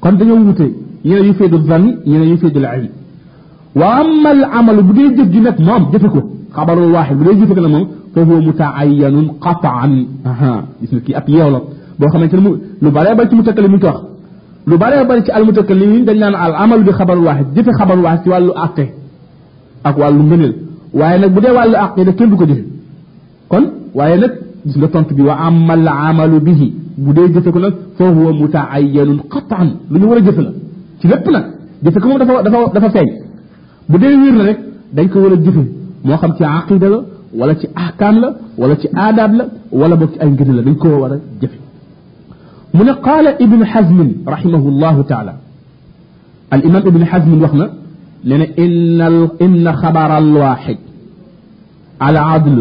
kon 0.00 0.12
dañoo 0.18 0.38
wute 0.46 0.66
ñu 1.04 1.14
ne 1.14 1.26
yu 1.28 1.34
feedu 1.34 1.58
zan 1.68 1.82
ñu 2.06 2.18
ne 2.18 2.24
yu 2.30 2.36
feedu 2.36 2.58
al 2.64 2.78
ilm 2.80 2.90
wa 3.80 3.86
amma 4.00 4.28
al 4.36 4.44
amalu 4.58 4.82
bu 4.82 4.92
dee 4.92 5.14
jëf 5.16 5.28
gi 5.32 5.40
nag 5.40 5.58
moom 5.58 5.82
jëfe 5.92 6.08
ko 6.14 6.20
xabarul 6.54 6.90
waaxid 6.94 7.16
bu 7.18 7.24
dee 7.24 7.36
jëfe 7.40 7.54
ko 7.54 7.68
moom 7.68 7.86
فهو 8.14 8.40
متعين 8.48 9.28
قطعا 9.44 10.06
أها 10.26 10.54
اسم 10.84 10.98
كي 10.98 11.16
اب 11.16 11.28
يولط 11.28 11.64
بو 12.00 12.06
خامتني 12.12 12.50
لو 12.82 12.90
باري 12.90 13.14
با 13.14 13.24
تي 13.24 13.36
متكلمين 13.36 13.80
توخ 13.80 13.96
لو 14.66 14.76
باري 14.76 15.04
با 15.08 15.18
تي 15.18 15.36
المتكلمين 15.36 16.04
دنج 16.04 16.18
نان 16.18 16.34
العمل 16.34 16.82
بخبر 16.86 17.18
واحد 17.18 17.46
دي 17.54 17.72
خبر 17.80 17.98
واحد 18.04 18.18
سي 18.24 18.30
والو 18.30 18.52
اك 18.52 18.78
اك 19.86 19.96
والو 19.98 20.22
منيل 20.30 20.52
واي 20.98 21.18
نك 21.18 21.30
بودي 21.36 21.50
والو 21.56 21.76
اك 21.84 22.00
دا 22.08 22.12
كين 22.18 22.30
دوكو 22.30 22.44
ديف 22.50 22.60
كون 23.50 23.64
واي 23.98 24.16
نك 24.22 24.32
جيس 24.66 24.76
نغا 24.78 24.86
تونت 24.86 25.12
بي 25.12 25.22
واما 25.22 25.74
العمل 25.74 26.32
به 26.46 26.60
بودي 27.04 27.28
جيفكو 27.34 27.58
نك 27.64 27.74
فهو 27.98 28.32
متعين 28.42 29.10
قطعا 29.34 29.64
لو 29.90 29.96
ني 30.00 30.06
ورا 30.10 30.20
جيفلا 30.26 30.52
سي 31.00 31.08
لب 31.08 31.28
نك 31.34 31.44
جيفكو 31.84 32.08
مو 32.08 32.18
دا 32.18 32.24
فا 32.24 32.42
دا 32.74 32.80
فا 32.84 32.88
فاي 32.94 33.06
بودي 33.90 34.06
وير 34.20 34.34
نك 34.48 34.58
دنج 34.96 35.08
كو 35.12 35.18
ورا 35.24 35.36
جيفل 35.46 35.66
مو 36.04 36.16
خام 36.20 36.32
سي 36.38 36.44
عقيده 36.44 36.88
لو 36.92 37.00
wala 37.38 37.52
ci 37.60 37.66
ahkam 37.84 38.14
la 38.22 38.28
wala 38.60 38.74
ci 38.80 38.86
aadab 39.04 39.30
la 39.38 39.44
wala 39.80 39.94
boog 40.00 40.10
ci 40.12 40.18
ay 40.22 40.28
ngëne 40.34 40.52
la 40.58 40.62
dañ 40.66 40.76
koo 40.82 40.96
war 41.02 41.12
a 41.16 41.18
jëfe 41.40 41.58
mu 42.76 42.82
ne 42.88 42.92
qaala 43.06 43.30
ibn 43.44 43.60
hazm 43.72 43.98
rahimahu 44.34 44.68
llahu 44.82 45.00
taala 45.10 45.32
al 46.54 46.62
imam 46.68 46.82
ibn 46.90 47.02
hazm 47.10 47.32
wax 47.44 47.52
na 47.60 47.66
nee 48.28 48.38
na 48.40 48.46
inna 48.64 49.06
inna 49.46 49.70
xabar 49.82 50.10
al 50.22 50.30
waxid 50.44 50.78
al 52.08 52.16
adl 52.36 52.58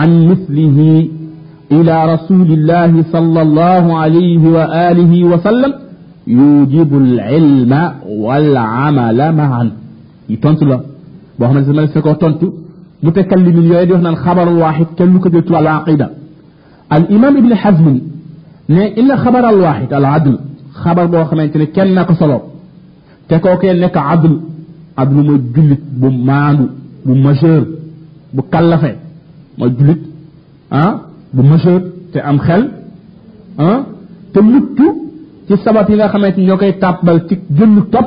عن 0.00 0.12
مثله 0.30 0.78
إلى 1.76 1.96
رسول 2.14 2.48
الله 2.58 2.92
صلى 3.14 3.40
الله 3.46 3.84
عليه 4.02 4.42
وآله 4.56 5.12
وسلم 5.30 5.72
يوجب 6.38 6.90
العلم 7.04 7.72
والعمل 8.24 9.18
معا 9.40 9.64
يتونت 10.32 10.60
لا 10.70 10.78
بو 11.38 11.44
خامل 11.46 11.62
سما 11.66 11.86
سكو 11.94 12.12
تونتو 12.22 12.46
متكلمين 13.06 13.66
يريد 13.72 13.92
هنا 13.92 14.10
الخبر 14.14 14.46
الواحد 14.52 14.86
كلمة 14.98 15.24
تتوى 15.34 15.58
العقيدة. 15.58 16.06
الإمام 16.96 17.34
ابن 17.42 17.52
حزم 17.62 17.86
إن 19.00 19.10
الخبر 19.16 19.44
الواحد 19.54 19.90
العدل. 20.00 20.34
خبر 20.82 21.04
بو 21.12 21.24
خمان 21.24 21.46
تنه 21.52 21.64
كن 21.64 21.88
نك 21.94 22.10
صلو 22.20 22.40
تكو 23.28 23.54
كن 23.60 23.76
نك 23.82 23.96
عدل. 24.08 24.34
عدل 24.98 25.16
مو 25.28 25.34
جلت 25.56 25.82
بو 26.00 26.08
مانو 26.28 26.66
بو 27.06 27.14
مجر 27.14 27.62
بو 28.34 28.42
كلفة. 28.52 28.92
مو 29.58 29.66
جلت 29.78 30.02
ها؟ 30.72 31.00
بو 31.34 31.42
مجر 31.42 31.82
تي 32.12 32.20
أم 32.30 32.38
خل 32.46 32.62
ها؟ 33.60 33.70
تلتو 34.34 34.86
تي 35.48 35.54
سبب 35.66 35.86
إلا 35.90 36.08
خمان 36.12 36.30
تنه 36.34 36.44
يوكي 36.52 36.72
تابل 36.82 37.16
تي 37.28 37.34
جلو 37.58 37.80
توب. 37.92 38.06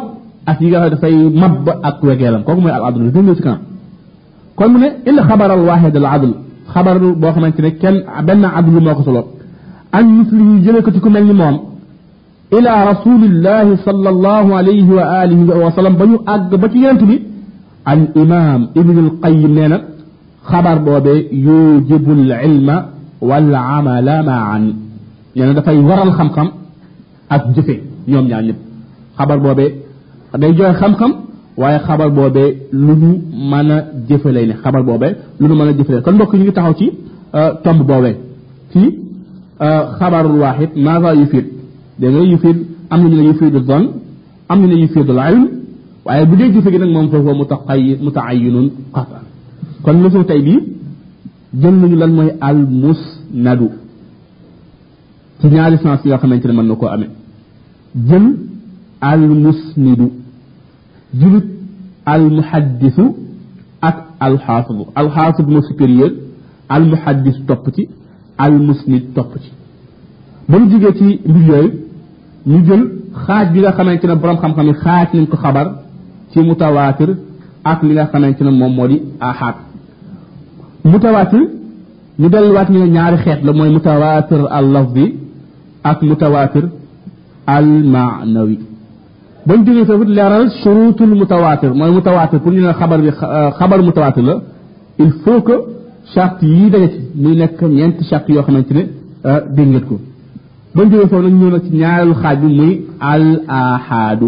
أسيغا 0.51 0.86
هذا 0.86 0.96
فاي 0.96 1.16
مب 1.44 1.68
أكوه 1.89 2.13
كيلم 2.20 2.42
كوكو 2.48 2.62
مو 2.62 2.68
العدل. 2.68 3.13
جلو 3.16 3.34
سكان 3.39 3.58
kon 4.58 4.70
mu 4.74 4.78
ne 4.84 4.88
illa 5.10 5.22
xabar 5.30 5.50
al 5.58 5.64
waxid 5.70 5.96
al 6.02 6.08
adl 6.16 6.32
xabar 6.74 6.96
boo 7.22 7.32
xamante 7.36 7.60
ne 7.66 7.70
kenn 7.82 7.98
benn 8.28 8.44
adl 8.60 8.72
moo 8.86 8.96
ko 9.00 9.04
solo. 9.10 9.24
عن 9.98 10.06
مثله 10.20 10.50
جلكتكم 10.66 11.14
المام 11.18 11.56
إلى 12.56 12.72
رسول 12.92 13.22
الله 13.30 13.68
صلى 13.88 14.10
الله 14.14 14.46
عليه 14.60 14.88
وآله 14.98 15.40
وسلم 15.66 15.94
بنو 16.02 16.16
أقبت 16.36 16.74
ينتبه 16.86 17.20
الإمام 17.94 18.62
ابن 18.82 18.98
القيم 19.06 19.54
لنا 19.60 19.78
خبر 20.52 20.76
بوبي 20.88 21.18
يوجب 21.48 22.06
العلم 22.20 22.70
والعمل 23.30 24.08
معا 24.30 24.60
يعني 25.38 25.52
دفعي 25.58 25.80
ورا 25.90 26.04
الخمخم 26.10 26.48
أتجفي 27.36 27.76
يوم 28.14 28.26
يعني 28.34 28.54
خبر 29.20 29.38
بوبي 29.46 29.68
day 30.42 30.52
joxe 30.58 30.74
xam-xam 30.82 31.12
waaye 31.58 31.80
xabar 31.88 32.10
boobee 32.18 32.50
lu 32.86 32.94
ñu 33.02 33.10
mën 33.52 33.70
a 33.76 33.78
jëfe 34.10 34.30
lay 34.36 34.46
ne 34.50 34.54
xabar 34.64 34.84
boobee 34.88 35.14
lu 35.40 35.46
ñu 35.50 35.56
mën 35.60 35.68
a 35.72 35.74
jëfe 35.78 35.92
lay 35.96 36.02
kon 36.06 36.14
mbokk 36.16 36.34
ñu 36.34 36.44
ngi 36.44 36.54
taxaw 36.58 36.74
ci 36.80 36.88
tomb 37.64 37.82
boobee 37.90 38.16
ci 38.74 38.82
خبر 40.00 40.26
الواحد 40.34 40.70
ماذا 40.88 41.12
يفيد 41.22 41.46
دغه 42.00 42.22
يفيد 42.34 42.58
am 42.94 43.00
nañu 43.04 43.16
ne 43.18 43.24
yufidu 43.30 43.60
dhann 43.70 43.86
am 44.50 44.58
nañu 44.62 44.76
ne 44.76 44.82
yufidu 44.84 45.12
ilm 45.30 45.44
waaye 46.06 46.26
bu 46.30 46.36
dee 46.40 46.50
jëfe 46.54 46.70
gi 46.74 46.78
nag 46.80 46.92
moom 46.96 47.08
foofu 47.12 47.32
mutaayinun 48.06 48.68
qatan 48.96 49.24
kon 49.84 49.98
leçon 50.04 50.24
tey 50.30 50.42
bii 50.46 50.60
jël 51.62 51.76
nañu 51.82 51.96
lan 52.02 52.12
mooy 52.18 52.30
al 52.48 52.58
musnadu 52.82 53.68
ci 55.40 55.48
ñaari 55.54 55.78
sens 55.84 56.02
nga 56.06 56.18
xamante 56.22 56.46
ne 56.48 56.54
mën 56.58 56.68
na 56.70 56.76
koo 56.76 56.88
amee 56.96 57.10
jël 58.10 58.26
al 59.12 59.22
musnidu 59.46 60.08
julit 61.14 61.46
al 62.06 62.24
muhaddisu 62.38 63.06
ak 63.82 63.98
al 64.20 64.36
xaafidu 64.46 64.84
al 64.96 65.10
xaafidu 65.16 65.50
moo 65.52 65.62
supérieur 65.70 66.12
al 66.70 66.84
muhaddis 66.92 67.38
topp 67.48 67.66
ci 67.76 67.84
al 68.38 68.54
musnid 68.68 69.14
topp 69.16 69.32
ci. 69.44 69.50
Ba 70.50 70.60
mu 70.60 70.70
jógee 70.72 70.94
ci 71.00 71.08
mbir 71.30 71.44
yooyu 71.50 71.72
ñu 72.48 72.58
jël 72.68 72.84
xaaj 73.26 73.52
bi 73.54 73.60
nga 73.60 73.72
xamante 73.72 74.06
ne 74.08 74.16
borom 74.16 74.38
xam-xam 74.42 74.68
yi 74.68 74.74
xaaj 74.84 75.08
nañ 75.14 75.26
ko 75.28 75.38
xabar 75.38 75.68
ci 76.32 76.40
mutawaatir 76.40 77.10
ak 77.64 77.84
li 77.84 77.94
nga 77.94 78.06
xamante 78.12 78.42
ne 78.44 78.52
moom 78.52 78.74
moo 78.76 78.88
di 78.88 78.98
ahad. 79.20 79.56
Mutawaatir 80.84 81.42
ñu 82.20 82.30
delluwaat 82.30 82.70
ñu 82.70 82.80
ne 82.80 82.88
ñaari 82.96 83.18
xeet 83.24 83.40
la 83.46 83.52
mooy 83.54 83.70
mutawaatir 83.70 84.42
al 84.58 84.66
lafdi 84.76 85.06
ak 85.84 86.02
mutawaatir 86.02 86.66
al 87.56 87.66
maanawi 87.94 88.58
بن 89.48 89.63
دي 89.63 89.72
نتو 89.82 90.04
ليرال 90.04 90.51
شروط 90.63 91.01
المتواتر 91.01 91.72
ما 91.80 91.86
متواتر 91.98 92.38
كل 92.46 92.74
خبر 92.80 93.00
خبر 93.60 93.77
متواتر 93.82 94.22
لا 94.22 94.36
il 95.04 95.12
faut 95.24 95.42
que 95.48 95.56
شرط 96.16 96.44
يي 96.44 96.70
دا 96.70 96.88
سي 96.88 97.00
مي 97.24 97.32
نيك 97.42 97.63
نينت 97.63 97.98
شرط 98.10 98.30
يو 98.30 98.42
خامتني 98.48 98.84
دي 99.56 99.63
نيتكو 99.66 99.98
بن 100.75 100.89
دي 100.89 100.98
نتو 101.04 101.22
نيو 101.22 101.50
نتي 101.56 101.70
نيارل 101.77 102.16
خاج 102.22 102.42
مي 102.60 102.70
ال 103.13 103.50
احاد 103.50 104.22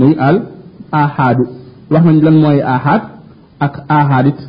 مي 0.00 0.10
ال 0.28 0.36
احاد 0.94 1.38
واخنا 1.90 2.10
لأن 2.10 2.36
موي 2.42 2.58
احاد 2.74 3.02
اك 3.64 3.74
احاديت 3.98 4.40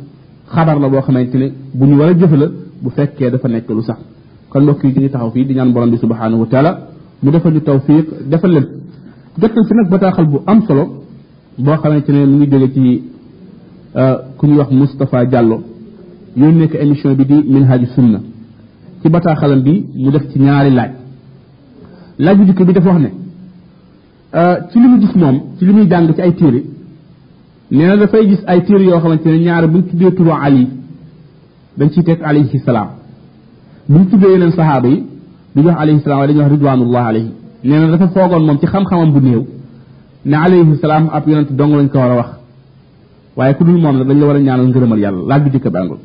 خبر 0.54 0.76
لا 0.82 0.88
بو 0.92 1.00
خامتني 1.06 1.48
بو 1.78 1.84
ني 1.90 2.14
جفلا 2.20 2.48
بو 2.82 2.88
فكيه 2.96 3.28
دا 3.32 3.38
فا 3.42 3.48
نيك 3.48 3.70
لو 3.70 3.80
صح 3.88 3.98
كان 4.52 4.62
لوكي 4.66 4.88
دي 4.94 5.08
تاخو 5.08 5.30
في 5.34 5.44
دي 5.48 5.54
نان 5.54 5.72
بروم 5.74 5.96
سبحانه 6.04 6.36
وتعالى 6.42 6.70
مي 7.22 7.30
دافا 8.32 8.48
لي 8.48 8.62
jotal 9.40 9.64
ci 9.68 9.74
nag 9.74 9.88
bataaxal 9.90 10.26
bu 10.32 10.38
am 10.46 10.58
solo 10.66 10.84
boo 11.64 11.76
xamante 11.82 12.10
mu 12.12 12.36
ngi 12.36 12.46
jóge 12.52 12.68
ci 12.74 13.02
ku 14.38 14.46
ñuy 14.46 14.58
wax 14.58 14.70
Moustapha 14.70 15.24
Diallo 15.26 15.56
yónnee 16.36 16.68
ko 16.68 16.76
émission 16.78 17.14
bi 17.14 17.24
di 17.26 17.36
minhaju 17.52 17.86
sunna 17.94 18.20
ci 19.02 19.08
bataaxalam 19.08 19.60
bi 19.62 19.74
mu 20.02 20.10
def 20.10 20.24
ci 20.32 20.38
ñaari 20.38 20.70
laaj 20.78 20.90
laaj 22.18 22.36
bu 22.38 22.44
jëkk 22.48 22.62
bi 22.66 22.72
dafa 22.72 22.88
wax 22.90 23.00
ne 23.04 23.10
ci 24.70 24.78
li 24.80 24.86
mu 24.88 24.98
gis 25.00 25.14
moom 25.14 25.36
ci 25.58 25.64
li 25.66 25.72
muy 25.72 25.86
jàng 25.90 26.14
ci 26.14 26.20
ay 26.20 26.32
téere 26.34 26.60
nee 27.70 27.86
na 27.86 27.96
dafay 27.96 28.26
gis 28.28 28.42
ay 28.46 28.60
téere 28.64 28.84
yoo 28.84 28.98
xamante 29.00 29.26
ne 29.30 29.38
ñaari 29.46 29.66
buñ 29.72 29.82
tuddee 29.88 30.12
turu 30.14 30.30
Ali 30.46 30.68
dañ 31.78 31.88
ciy 31.90 32.02
teg 32.04 32.18
alayhi 32.22 32.58
salaam 32.66 32.88
buñ 33.88 34.04
tuddee 34.10 34.30
yeneen 34.32 34.52
saxaaba 34.52 34.88
yi 34.88 35.04
du 35.54 35.62
wax 35.66 35.76
alayhi 35.82 36.00
salaam 36.00 36.18
waaye 36.20 36.28
dañuy 36.32 36.42
wax 36.44 36.52
ridwanullah 36.52 37.06
alayhi 37.10 37.30
nee 37.64 37.78
na 37.80 37.86
dafa 37.96 38.06
foogoon 38.14 38.44
moom 38.46 38.58
ci 38.60 38.66
xam-xamam 38.66 39.10
bu 39.14 39.20
néew 39.20 39.42
ne 40.24 40.36
alayhi 40.44 40.76
salaam 40.80 41.04
ab 41.16 41.24
yonent 41.28 41.50
dong 41.58 41.72
lañ 41.78 41.88
ko 41.92 41.98
war 41.98 42.10
a 42.12 42.16
wax 42.20 42.30
waaye 43.36 43.54
ku 43.56 43.64
dul 43.64 43.78
moom 43.84 43.96
nag 43.98 44.06
dañ 44.08 44.18
la 44.20 44.26
war 44.26 44.36
a 44.36 44.40
ñaanal 44.40 44.66
ngërëmal 44.68 44.98
yàlla 45.04 45.22
laaj 45.28 45.40
bu 45.44 45.48
jëkk 45.54 45.68
bàngul 45.74 45.98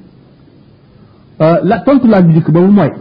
la 1.70 1.76
tontu 1.86 2.08
laaj 2.08 2.24
bu 2.28 2.32
jëkk 2.38 2.50
boobu 2.56 2.72
mooy 2.80 2.92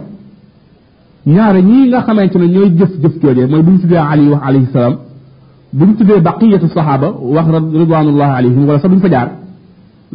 ñaare 1.25 1.61
ñii 1.69 1.87
nga 1.89 2.01
xamante 2.05 2.37
ne 2.37 2.47
ñooy 2.53 2.69
jëf 2.77 2.91
jëf 3.01 3.13
joojee 3.21 3.47
mooy 3.51 3.61
bu 3.65 3.71
ñu 3.71 3.79
tuddee 3.79 3.97
ali 4.11 4.29
wax 4.31 4.41
alayhi 4.47 4.67
salaam 4.73 4.95
bu 5.77 5.85
ñu 5.85 5.93
tuddee 5.97 6.19
baqiyatu 6.27 6.67
saxaaba 6.67 7.07
wax 7.35 7.45
ridwanullah 7.81 8.29
alayhim 8.37 8.65
wala 8.67 8.79
sax 8.79 8.91
duñ 8.91 9.01
fa 9.05 9.09
jaar 9.09 9.29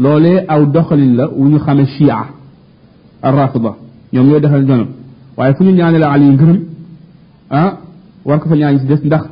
loolee 0.02 0.44
aw 0.48 0.60
doxalin 0.74 1.12
la 1.18 1.24
wu 1.38 1.48
ñu 1.48 1.58
xamee 1.58 1.86
chia 1.94 2.16
ar 3.22 3.34
rafida 3.34 3.72
ñoom 4.12 4.26
ñooy 4.28 4.40
doxalin 4.40 4.66
ñoom 4.70 4.86
waaye 5.36 5.54
fu 5.54 5.64
ñu 5.64 5.70
ñaanale 5.78 6.04
ali 6.14 6.24
ngërëm 6.34 6.58
ah 7.50 7.70
war 8.24 8.38
ko 8.40 8.48
fa 8.48 8.56
ñaan 8.56 8.78
ci 8.80 8.86
des 8.86 9.00
ndax 9.04 9.22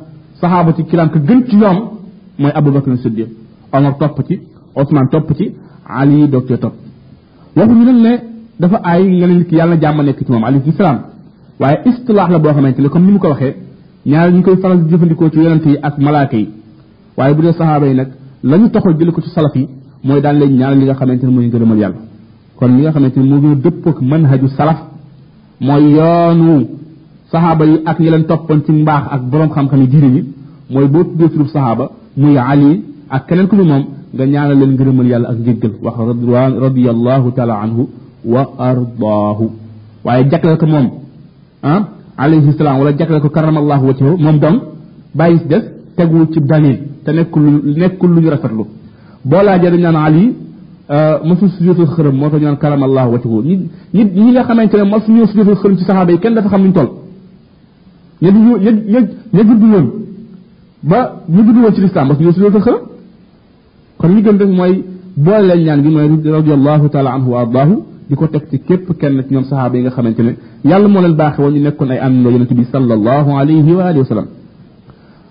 saxaaba 0.41 0.73
ci 0.75 0.83
kiram 0.85 1.09
ka 1.09 1.19
gën 1.19 1.43
ci 1.47 1.55
ñoom 1.55 1.77
mooy 2.39 2.51
abubakar 2.53 2.97
siddiq 2.97 3.29
omar 3.73 3.97
topp 3.99 4.17
ci 4.27 4.39
osman 4.75 5.07
topp 5.09 5.29
ci 5.37 5.45
ali 5.87 6.27
doog 6.27 6.45
cee 6.47 6.57
topp 6.57 6.73
waxuñu 7.55 7.83
nag 7.85 7.95
ne 8.05 8.13
dafa 8.59 8.77
aay 8.83 9.03
nga 9.17 9.27
ne 9.27 9.33
nit 9.39 9.47
ki 9.49 9.55
yàlla 9.55 9.75
jàmm 9.81 10.01
nekk 10.03 10.19
ci 10.25 10.31
moom 10.31 10.43
alayhi 10.43 10.71
salaam 10.77 10.99
waaye 11.59 11.77
istilaax 11.89 12.29
la 12.31 12.39
boo 12.39 12.51
xamante 12.53 12.79
ne 12.81 12.87
comme 12.89 13.05
ni 13.05 13.11
mu 13.13 13.19
ko 13.19 13.27
waxee 13.29 13.55
ñaar 14.05 14.31
ñu 14.33 14.41
koy 14.43 14.57
faral 14.61 14.83
di 14.83 14.89
jëfandikoo 14.91 15.29
ci 15.29 15.37
yonante 15.39 15.67
yi 15.69 15.77
ak 15.81 15.97
malaaka 15.99 16.37
yi 16.37 16.49
waaye 17.17 17.33
bu 17.35 17.41
dee 17.41 17.51
saxaaba 17.53 17.87
yi 17.87 17.95
nag 17.95 18.09
la 18.43 18.57
ñu 18.57 18.69
toxal 18.69 18.97
jële 18.97 19.11
ko 19.11 19.21
ci 19.21 19.29
salaf 19.29 19.55
yi 19.55 19.67
mooy 20.03 20.21
daan 20.21 20.37
leen 20.39 20.55
ñaanal 20.57 20.77
li 20.79 20.85
nga 20.85 20.93
xamante 20.95 21.23
ne 21.25 21.31
mooy 21.31 21.47
ngërëmal 21.47 21.77
yàlla 21.83 21.97
kon 22.57 22.67
li 22.75 22.81
nga 22.81 22.91
xamante 22.91 23.17
ne 23.19 23.23
moo 23.29 23.39
gën 23.41 23.51
a 23.51 23.55
dëpp 23.55 23.87
ak 23.87 24.01
manhaju 24.01 24.47
salaf 24.57 24.79
mooy 25.59 25.83
yoonu 25.95 26.67
saxaaba 27.31 27.65
yi 27.65 27.75
ak 27.89 27.97
ñi 27.99 28.09
leen 28.09 28.25
toppoon 28.29 28.59
ci 28.65 28.71
mbaax 28.71 29.03
ak 29.15 29.21
borom 29.31 29.49
xam-xam 29.55 29.79
yi 29.83 29.87
diine 29.87 30.09
yi 30.15 30.21
mooy 30.73 30.87
boo 30.93 31.03
tuddee 31.03 31.29
turub 31.33 31.47
saxaaba 31.47 31.85
muy 32.17 32.37
ali 32.37 32.83
ak 33.09 33.21
keneen 33.27 33.47
ku 33.47 33.55
ñu 33.55 33.63
moom 33.71 33.83
nga 34.13 34.25
ñaanal 34.25 34.57
leen 34.59 34.71
ngërëmal 34.75 35.07
yàlla 35.11 35.27
ak 35.31 35.37
njéggal 35.39 35.71
wax 35.83 35.95
radwan 36.09 36.51
radiyallahu 36.65 37.27
taala 37.37 37.55
anhu 37.63 37.83
wa 38.33 38.41
ardaahu 38.69 39.45
waaye 40.05 40.23
jagleel 40.31 40.57
ko 40.61 40.65
moom 40.73 40.87
ah 41.63 41.79
alayhi 42.23 42.51
salaam 42.57 42.77
wala 42.79 42.91
jagleel 42.99 43.21
ko 43.21 43.29
karamallahu 43.29 43.83
wajhahu 43.89 44.17
moom 44.25 44.37
donc 44.43 44.57
bàyyi 45.17 45.37
si 45.39 45.47
des 45.51 45.63
teguwul 45.97 46.27
ci 46.33 46.39
dalil 46.41 46.77
te 47.05 47.11
nekkul 47.11 47.43
nekkul 47.81 48.09
lu 48.15 48.19
ñu 48.21 48.29
rafetlu 48.29 48.65
boo 49.29 49.41
laajee 49.45 49.71
dañ 49.73 49.81
naan 49.81 49.97
ali 50.07 50.23
mosul 51.27 51.49
sujjóotul 51.55 51.87
xërëm 51.95 52.15
moo 52.19 52.29
tax 52.29 52.39
ñu 52.41 52.45
naan 52.47 52.57
karamallahu 52.63 53.09
wajhahu 53.13 53.41
ñi 53.47 53.55
ñi 53.93 54.03
ñi 54.25 54.31
nga 54.31 54.43
xamante 54.47 54.75
ne 54.77 54.83
mosu 54.93 55.11
ñoo 55.11 55.27
sujjóotul 55.27 55.55
xërëm 55.61 55.75
ci 55.77 55.83
saxaaba 55.87 56.11
yi 56.11 56.19
kenn 56.23 56.33
dafa 56.35 56.49
xam 56.49 56.61
nuñ 56.63 56.73
toll 56.77 56.89
ña 58.21 58.31
judd 59.47 59.63
woon 59.73 59.87
ba 60.89 60.99
ñu 61.29 61.41
judd 61.45 61.57
woon 61.63 61.73
ci 61.75 61.81
lislaam 61.81 62.07
mosu 62.07 62.21
ñoo 62.23 62.33
sujjóotul 62.33 62.61
xërëm 62.65 62.81
kon 63.99 64.11
li 64.15 64.21
gën 64.25 64.37
rek 64.41 64.49
mooy 64.59 64.73
boole 65.25 65.45
leen 65.47 65.63
ñaan 65.65 65.79
gi 65.83 65.89
mooy 65.95 66.07
radiallahu 66.37 66.85
taala 66.93 67.09
anhu 67.15 67.29
wa 67.33 67.39
ardaahu 67.43 67.75
di 68.09 68.15
ko 68.15 68.27
teg 68.27 68.43
ci 68.49 68.57
képp 68.67 68.87
kenn 68.99 69.17
ci 69.27 69.33
ñoom 69.33 69.43
saxaaba 69.49 69.75
yi 69.77 69.81
nga 69.83 69.91
xamante 69.95 70.21
ne 70.27 70.31
yàlla 70.69 70.87
moo 70.87 71.01
leen 71.01 71.15
baaxe 71.21 71.39
woon 71.43 71.53
ñu 71.55 71.61
nekkoon 71.65 71.91
ay 71.93 71.99
àndandoo 72.05 72.31
yonente 72.33 72.53
bi 72.59 72.63
sallallahu 72.73 73.29
alayhi 73.39 73.71
wa 73.77 73.83
alihi 73.89 73.99
wa 74.03 74.09
sallam 74.11 74.27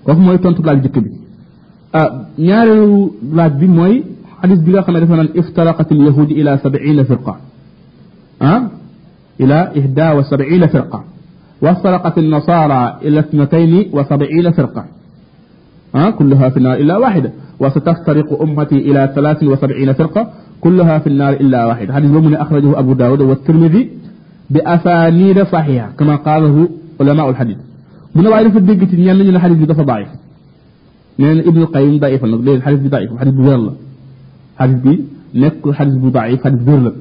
kooku 0.05 0.21
mooy 0.27 0.39
tontu 0.43 0.63
laaj 0.67 0.79
jëkk 0.85 0.97
bi 1.05 1.11
ah 1.99 2.09
ñaareelu 2.39 3.13
laaj 3.37 3.53
bi 3.61 3.67
mooy 3.79 3.95
xadis 4.41 4.61
bi 4.65 4.71
nga 4.73 4.83
xam 4.85 4.95
ne 4.95 5.01
dafa 5.01 5.17
naan 5.17 5.31
iftaraqat 5.41 5.89
alyahudi 5.93 6.35
ila 6.41 6.53
sab'ina 6.65 7.03
firqa 7.11 7.35
ah 8.51 8.61
ila 9.43 9.59
ihda 9.79 10.07
wa 10.17 10.23
sab'ina 10.31 10.67
firqa 10.75 10.99
وافترقت 11.63 12.19
النصارى 12.19 12.99
إلى 13.03 13.21
اثنتين 13.21 13.91
وسبعين 13.93 14.51
فرقة. 14.51 14.85
ها؟ 15.95 16.11
كلها 16.11 16.49
في 16.49 16.57
النار 16.57 16.75
إلا 16.75 16.97
واحدة. 16.97 17.33
وستفترق 17.61 18.43
أمتي 18.43 18.77
إلى 18.77 19.13
ثلاث 19.15 19.43
وسبعين 19.43 19.93
فرقة. 19.93 20.31
كلها 20.61 20.99
في 20.99 21.07
النار 21.07 21.33
إلا 21.33 21.67
واحدة. 21.67 21.95
حديث 21.95 22.11
من 22.11 22.35
أخرجه 22.35 22.79
أبو 22.79 22.93
داود 22.93 23.21
والترمذي 23.21 23.91
بأسانيد 24.51 25.43
صحيحة 25.43 25.91
كما 25.99 26.17
قاله 26.17 26.69
علماء 27.01 27.31
الحديث. 27.31 27.57
من 28.15 28.27
وعيد 28.27 28.49
في 28.53 28.59
الدقة 28.59 28.97
نجل 28.97 29.37
الحديث 29.37 29.59
بي 29.59 29.85
ضعيف. 29.85 30.09
نيان 31.21 31.39
ابن 31.39 31.61
القيم 31.63 31.99
ضعيف 31.99 32.25
الحديث 32.25 32.91
ضعيف 32.91 33.13
الحديث 33.13 33.35
بي 33.35 33.55
الله 33.55 33.75
حديث 34.59 34.77
بي؟ 34.77 35.05
نك 35.35 35.67
الحديث 35.67 35.95
ضعيف 35.95 36.45
حديث 36.45 36.63
بي 36.63 36.75
الله 36.75 36.93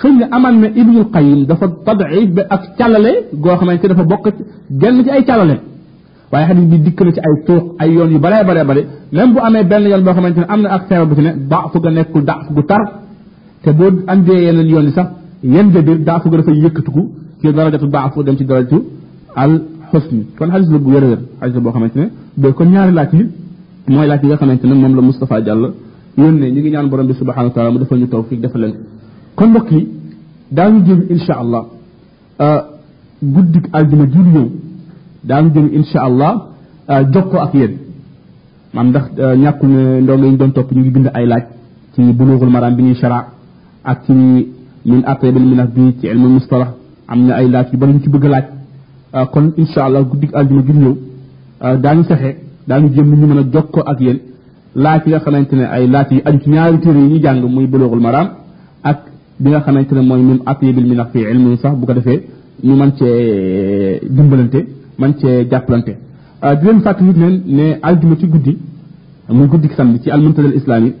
xëy 0.00 0.12
na 0.20 0.26
amal 0.36 0.54
na 0.62 0.66
ibnul 0.80 1.06
qayim 1.14 1.40
dafa 1.50 1.66
tadif 1.86 2.30
ba 2.36 2.42
ak 2.54 2.62
càllale 2.78 3.12
goo 3.42 3.56
xamante 3.60 3.86
dafa 3.90 4.04
bokk 4.12 4.26
genn 4.80 4.96
ci 5.04 5.10
ay 5.16 5.24
càllale 5.28 5.56
waaye 6.32 6.46
xadis 6.48 6.64
bi 6.70 6.76
dikk 6.84 7.00
na 7.06 7.10
ci 7.16 7.20
ay 7.26 7.34
tuuq 7.46 7.64
ay 7.82 7.90
yoon 7.96 8.10
yu 8.14 8.18
bare 8.24 8.38
bare 8.48 8.62
bare 8.68 8.82
même 9.12 9.32
bu 9.34 9.38
amee 9.46 9.64
benn 9.70 9.84
yoon 9.92 10.02
boo 10.06 10.12
xamante 10.16 10.38
ne 10.42 10.46
am 10.54 10.60
na 10.62 10.68
ak 10.76 10.82
feebar 10.88 11.06
bu 11.10 11.14
ci 11.18 11.22
ne 11.26 11.32
daafu 11.50 11.78
ga 11.84 11.90
nekkul 11.90 12.22
daaf 12.28 12.46
gu 12.54 12.62
tar 12.70 12.82
te 13.62 13.70
boo 13.78 13.90
andee 14.12 14.40
yeneen 14.46 14.68
yoon 14.72 14.84
yi 14.88 14.92
sax 14.98 15.08
yen 15.54 15.66
jabir 15.74 15.98
daafu 16.08 16.26
ga 16.30 16.36
dafay 16.38 16.56
yëkkatuku 16.64 17.02
ci 17.40 17.46
darajatu 17.56 17.86
daafu 17.96 18.22
dem 18.26 18.36
ci 18.38 18.44
darajatu 18.50 18.78
al 19.42 19.52
xusni 19.90 20.22
kon 20.38 20.48
xadis 20.52 20.68
la 20.74 20.78
bu 20.84 20.88
wér 20.94 21.04
wér 21.10 21.18
xadis 21.40 21.54
la 21.56 21.60
boo 21.64 21.72
xamante 21.76 21.96
ne 22.00 22.06
ba 22.40 22.52
kon 22.56 22.68
ñaari 22.74 22.92
laaj 22.98 23.10
yi 23.18 23.24
mooy 23.94 24.06
laaj 24.10 24.20
yi 24.22 24.28
nga 24.28 24.36
xamante 24.36 24.64
ne 24.70 24.74
moom 24.82 24.94
la 24.96 25.02
Moustapha 25.08 25.40
Diallo 25.40 25.68
yónnee 26.18 26.50
ñu 26.54 26.60
ngi 26.60 26.70
ñaan 26.74 26.86
borom 26.90 27.06
bi 27.06 27.14
subhanahu 27.20 27.48
wa 27.48 27.54
taala 27.54 27.70
mu 27.72 27.78
defal 27.78 27.98
ñu 28.02 28.06
tawfiq 28.08 28.40
defal 28.44 28.60
leen 28.62 28.74
kon 29.38 29.48
mbokk 29.50 29.68
yi 29.72 29.80
daañu 30.56 30.78
jëm 30.86 31.00
insha 31.14 31.34
allah 31.42 31.62
guddik 33.34 33.64
aljuma 33.72 34.04
ji 34.12 34.18
di 34.26 34.30
ñëw 34.34 34.46
daañu 35.28 35.48
jëm 35.54 35.66
insha 35.78 35.98
allah 36.08 36.32
jokkoo 37.12 37.40
ak 37.46 37.54
yéen 37.54 37.72
maam 38.74 38.88
ndax 38.90 39.04
ñàkkul 39.42 39.68
ne 39.68 40.00
ndongo 40.02 40.26
yi 40.26 40.36
doon 40.36 40.52
topp 40.52 40.72
ñu 40.72 40.80
ngi 40.80 40.90
bind 40.90 41.08
ay 41.14 41.26
laaj 41.26 41.44
ci 41.94 42.00
bulughul 42.18 42.50
maram 42.50 42.74
bi 42.76 42.82
ñuy 42.82 42.94
shara 42.94 43.18
ak 43.84 43.98
ci 44.04 44.12
min 44.84 45.02
aqrabil 45.12 45.42
minaf 45.50 45.68
bi 45.74 45.96
ci 46.00 46.06
ilmu 46.06 46.28
mustalah 46.28 46.68
am 47.08 47.20
na 47.26 47.34
ay 47.36 47.48
laaj 47.48 47.66
yu 47.72 47.78
bari 47.78 47.92
ñu 47.94 48.00
ci 48.02 48.08
bëgg 48.08 48.24
laaj 48.34 48.44
kon 49.32 49.52
insha 49.56 49.84
allah 49.86 50.02
guddik 50.10 50.30
aljuma 50.34 50.62
ji 50.66 50.72
di 50.72 50.78
ñëw 50.78 50.94
daañu 51.82 52.02
fexe 52.04 52.30
daañu 52.68 52.88
jëm 52.94 53.08
ñu 53.20 53.26
mën 53.26 53.38
a 53.38 53.42
jokkoo 53.52 53.82
ak 53.90 54.00
yéen 54.00 54.18
laaj 54.74 55.02
yi 55.06 55.10
nga 55.10 55.20
xamante 55.20 55.52
ne 55.56 55.64
ay 55.74 55.86
laaj 55.94 56.06
yi 56.10 56.22
aju 56.24 56.38
ci 56.42 56.50
ñaari 56.50 56.78
téere 56.80 56.98
yi 57.00 57.08
ñu 57.12 57.20
jàng 57.22 57.44
muy 57.54 57.66
bulughul 57.66 58.00
maram 58.00 58.28
ak 58.82 58.98
bi 59.40 59.50
nga 59.50 59.60
xamante 59.60 59.92
ne 59.94 60.00
mooy 60.00 60.22
min 60.22 60.38
atibil 60.46 60.86
minax 60.90 61.08
fi 61.12 61.18
ilmi 61.32 61.56
sax 61.62 61.74
bu 61.78 61.86
ko 61.86 61.92
defee 61.94 62.20
ñu 62.64 62.74
mën 62.80 62.90
cee 62.98 64.00
dimbalante 64.16 64.60
man 64.98 65.12
cee 65.20 65.46
jàppalante 65.50 65.92
di 66.60 66.64
leen 66.66 66.80
fàttali 66.80 67.12
leen 67.22 67.42
ne 67.46 67.64
aljuma 67.82 68.16
ci 68.16 68.26
guddi 68.26 68.58
muy 69.30 69.46
guddi 69.48 69.68
samedi 69.76 70.00
ci 70.02 70.10
almuntadal 70.10 70.54
islami 70.54 70.92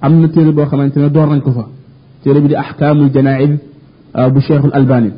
am 0.00 0.20
na 0.20 0.28
téere 0.28 0.52
boo 0.52 0.64
xamante 0.66 0.96
ne 0.98 1.08
door 1.10 1.28
nañ 1.28 1.40
ko 1.42 1.50
fa 1.52 1.64
téere 2.22 2.40
bi 2.40 2.48
di 2.48 2.54
ahkaamul 2.54 3.10
janaid 3.14 3.52
bu 4.32 4.40
cheikhul 4.40 4.70
albani 4.72 5.10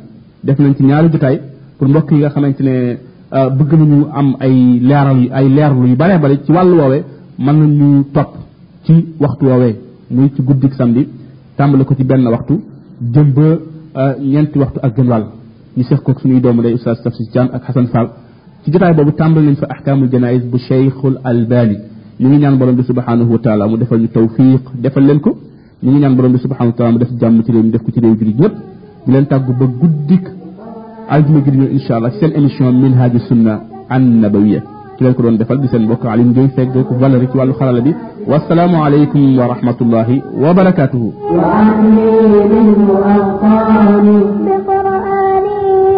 def 0.43 0.57
nañ 0.59 0.73
ci 0.75 0.83
ñaari 0.83 1.09
jotaay 1.11 1.39
pour 1.77 1.87
mbokk 1.87 2.11
yi 2.11 2.17
nga 2.19 2.29
xamante 2.29 2.61
ne 2.63 2.97
bëgg 3.57 3.71
nañu 3.79 4.05
am 4.13 4.35
ay 4.39 4.79
leeral 4.87 5.19
ay 5.31 5.47
leerlu 5.49 5.87
yu 5.91 5.95
bare 5.95 6.19
bare 6.19 6.35
ci 6.45 6.51
wàllu 6.51 6.75
woowee 6.81 7.03
mën 7.39 7.53
nañu 7.59 8.03
topp 8.13 8.31
ci 8.85 8.93
waxtu 9.19 9.45
woowee 9.45 9.75
muy 10.11 10.29
ci 10.35 10.41
guddik 10.41 10.73
samedi 10.73 11.07
tàmbale 11.57 11.83
ko 11.85 11.93
ci 11.97 12.03
benn 12.03 12.27
waxtu 12.27 12.55
jëm 13.13 13.27
ba 13.37 13.47
ñeenti 14.21 14.57
waxtu 14.59 14.79
ak 14.85 14.91
gën 14.95 15.07
wàll 15.11 15.25
ñu 15.77 15.83
seex 15.83 15.99
koog 16.05 16.19
suñuy 16.19 16.39
doomu 16.41 16.61
day 16.61 16.73
oustaz 16.73 17.01
tafsir 17.03 17.27
Thiam 17.31 17.47
ak 17.53 17.63
Hassan 17.67 17.87
Fall 17.87 18.07
ci 18.63 18.71
jotaay 18.71 18.93
boobu 18.93 19.11
tàmbale 19.11 19.45
nañ 19.47 19.55
fa 19.55 19.67
ahkaamul 19.73 20.09
janais 20.11 20.39
bu 20.51 20.57
cheikhul 20.57 21.17
albani 21.23 21.75
ñu 22.19 22.27
ngi 22.29 22.37
ñaan 22.39 22.55
borom 22.57 22.75
bi 22.75 22.83
subhanahu 22.83 23.31
wa 23.33 23.39
taala 23.39 23.67
mu 23.67 23.77
defal 23.77 23.99
ñu 23.99 24.07
tawfiq 24.07 24.61
defal 24.83 25.03
leen 25.05 25.19
ko 25.19 25.31
ñu 25.83 25.89
ngi 25.91 25.99
ñaan 25.99 26.15
borom 26.15 26.31
bi 26.31 26.39
subhanahu 26.39 26.71
wa 26.71 26.77
taala 26.77 26.91
mu 26.93 26.97
def 26.99 27.09
jàmm 27.19 27.43
ci 27.43 27.51
réew 27.51 27.63
mi 27.63 27.69
def 27.71 27.81
ko 27.83 27.91
ci 27.91 27.99
réew 27.99 28.15
jullit 28.19 28.37
ñëpp 28.39 28.53
di 29.05 29.11
leen 29.13 29.25
tàggu 29.27 29.51
ba 29.59 29.65
guddik 29.81 30.25
aljuma 31.09 31.39
gi 31.45 31.51
ñëw 31.51 31.69
insha 31.75 31.95
allah 31.97 32.11
ci 32.13 32.19
seen 32.19 32.31
émission 32.35 32.71
minhaji 32.71 33.19
sunna 33.27 33.53
an 33.89 33.99
nabawiya 34.21 34.61
ki 34.97 35.03
leen 35.03 35.13
ko 35.15 35.21
doon 35.23 35.37
defal 35.39 35.57
di 35.61 35.67
seen 35.71 35.83
mbokk 35.85 36.05
Alim 36.13 36.33
Gueye 36.35 36.49
fekk 36.55 36.73
ko 36.87 36.93
valeur 37.01 37.23
ci 37.31 37.37
wàllu 37.39 37.53
xarala 37.59 37.81
bi 37.85 37.91
wasalaamu 38.31 38.77
alaykum 38.85 39.23
wa 39.39 39.45
rahmatullahi 39.53 40.21
wa 40.43 40.53
barakatuhu 40.53 41.07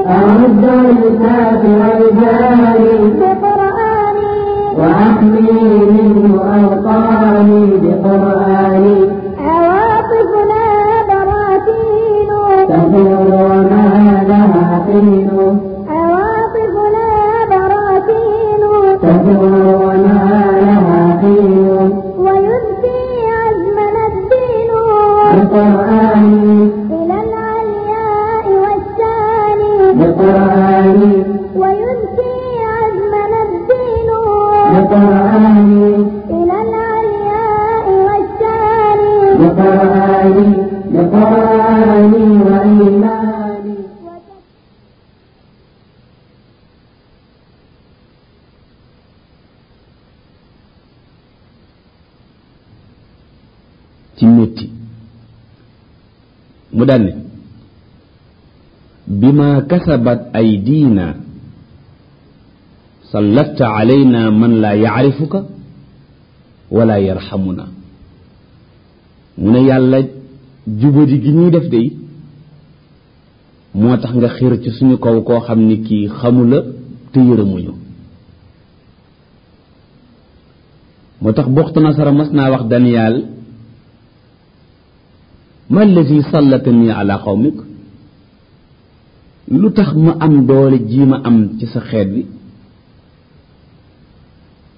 أعد 0.08 0.64
لساف 1.04 1.62
رجالي 2.00 3.12
بقرآني 3.20 4.28
وأحمي 4.80 5.52
منه 5.92 6.42
أوطاني 6.56 7.66
بقرآني 7.84 8.98
عواطفنا 9.40 10.64
براكين 11.10 12.30
تدور 12.70 13.28
وما 13.50 14.24
لها 14.30 14.84
حين 14.88 15.27
بقرآني 25.58 26.72
إلى 26.98 27.18
العلياء 27.26 28.46
والثاني 28.64 29.78
بقرآني 30.00 31.14
ويبكي 31.62 32.36
عزمنا 32.74 33.40
الدين. 33.48 34.10
بقرآني 34.74 35.67
mu 56.88 56.94
dal 56.94 57.04
ne 57.04 57.14
bima 59.20 59.62
kasabat 59.70 60.20
aydina 60.34 61.08
sallatta 63.12 63.66
alayna 63.80 64.32
man 64.32 64.54
la 64.64 64.72
yaarifuka 64.76 65.40
wala 66.72 66.96
yarhamuna 67.00 67.66
mu 69.38 69.52
ne 69.52 69.60
yàlla 69.70 70.00
jubadi 70.80 71.18
gi 71.24 71.32
ñuy 71.32 71.50
def 71.52 71.68
day 71.70 71.88
moo 73.76 73.98
tax 73.98 74.14
nga 74.16 74.30
xiir 74.36 74.54
ci 74.64 74.70
suñu 74.72 74.98
kaw 74.98 75.22
koo 75.28 75.40
xam 75.46 75.60
ni 75.68 75.76
kii 75.86 76.08
xamula 76.20 76.60
te 77.12 77.20
yërëmuñu 77.20 77.74
moo 81.22 81.32
tax 81.34 81.48
buxtu 81.56 81.80
nasara 81.80 82.12
mas 82.12 82.30
naa 82.32 82.50
wax 82.52 82.64
daniel 82.68 83.16
ma 85.70 85.82
allazi 85.82 86.22
sallatani 86.32 86.90
ala 86.92 87.16
qawmik 87.26 87.58
lu 89.62 89.70
tax 89.78 89.90
ma 90.06 90.12
am 90.20 90.46
doole 90.48 90.78
ji 90.90 91.02
ma 91.12 91.18
am 91.28 91.38
ci 91.60 91.66
sa 91.68 91.80
xeet 91.90 92.08
bi 92.14 92.22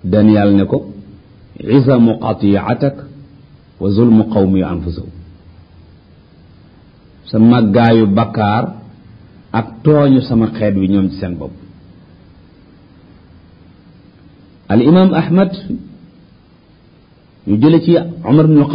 daniel 0.04 0.49
ne 0.58 0.63
ko 0.65 0.78
izamu 1.78 2.12
qatiatak 2.23 2.95
wa 3.82 3.88
zulmu 3.95 4.23
qawmi 4.34 4.63
anfusahum 4.63 5.13
sa 7.30 7.38
màggaayu 7.39 8.06
bakkaar 8.17 8.63
ak 9.60 9.67
tooñu 9.84 10.21
sama 10.21 10.47
xeet 10.58 10.75
wi 10.82 10.88
ñoom 10.89 11.10
ci 11.10 11.17
seen 11.19 11.34
bopp 11.39 11.54
al 14.69 14.82
imam 14.82 15.10
ahmad 15.13 15.52
ñu 17.47 17.56
jële 17.62 17.80
ci 17.86 17.91
omar 18.30 18.45
bnu 18.47 18.65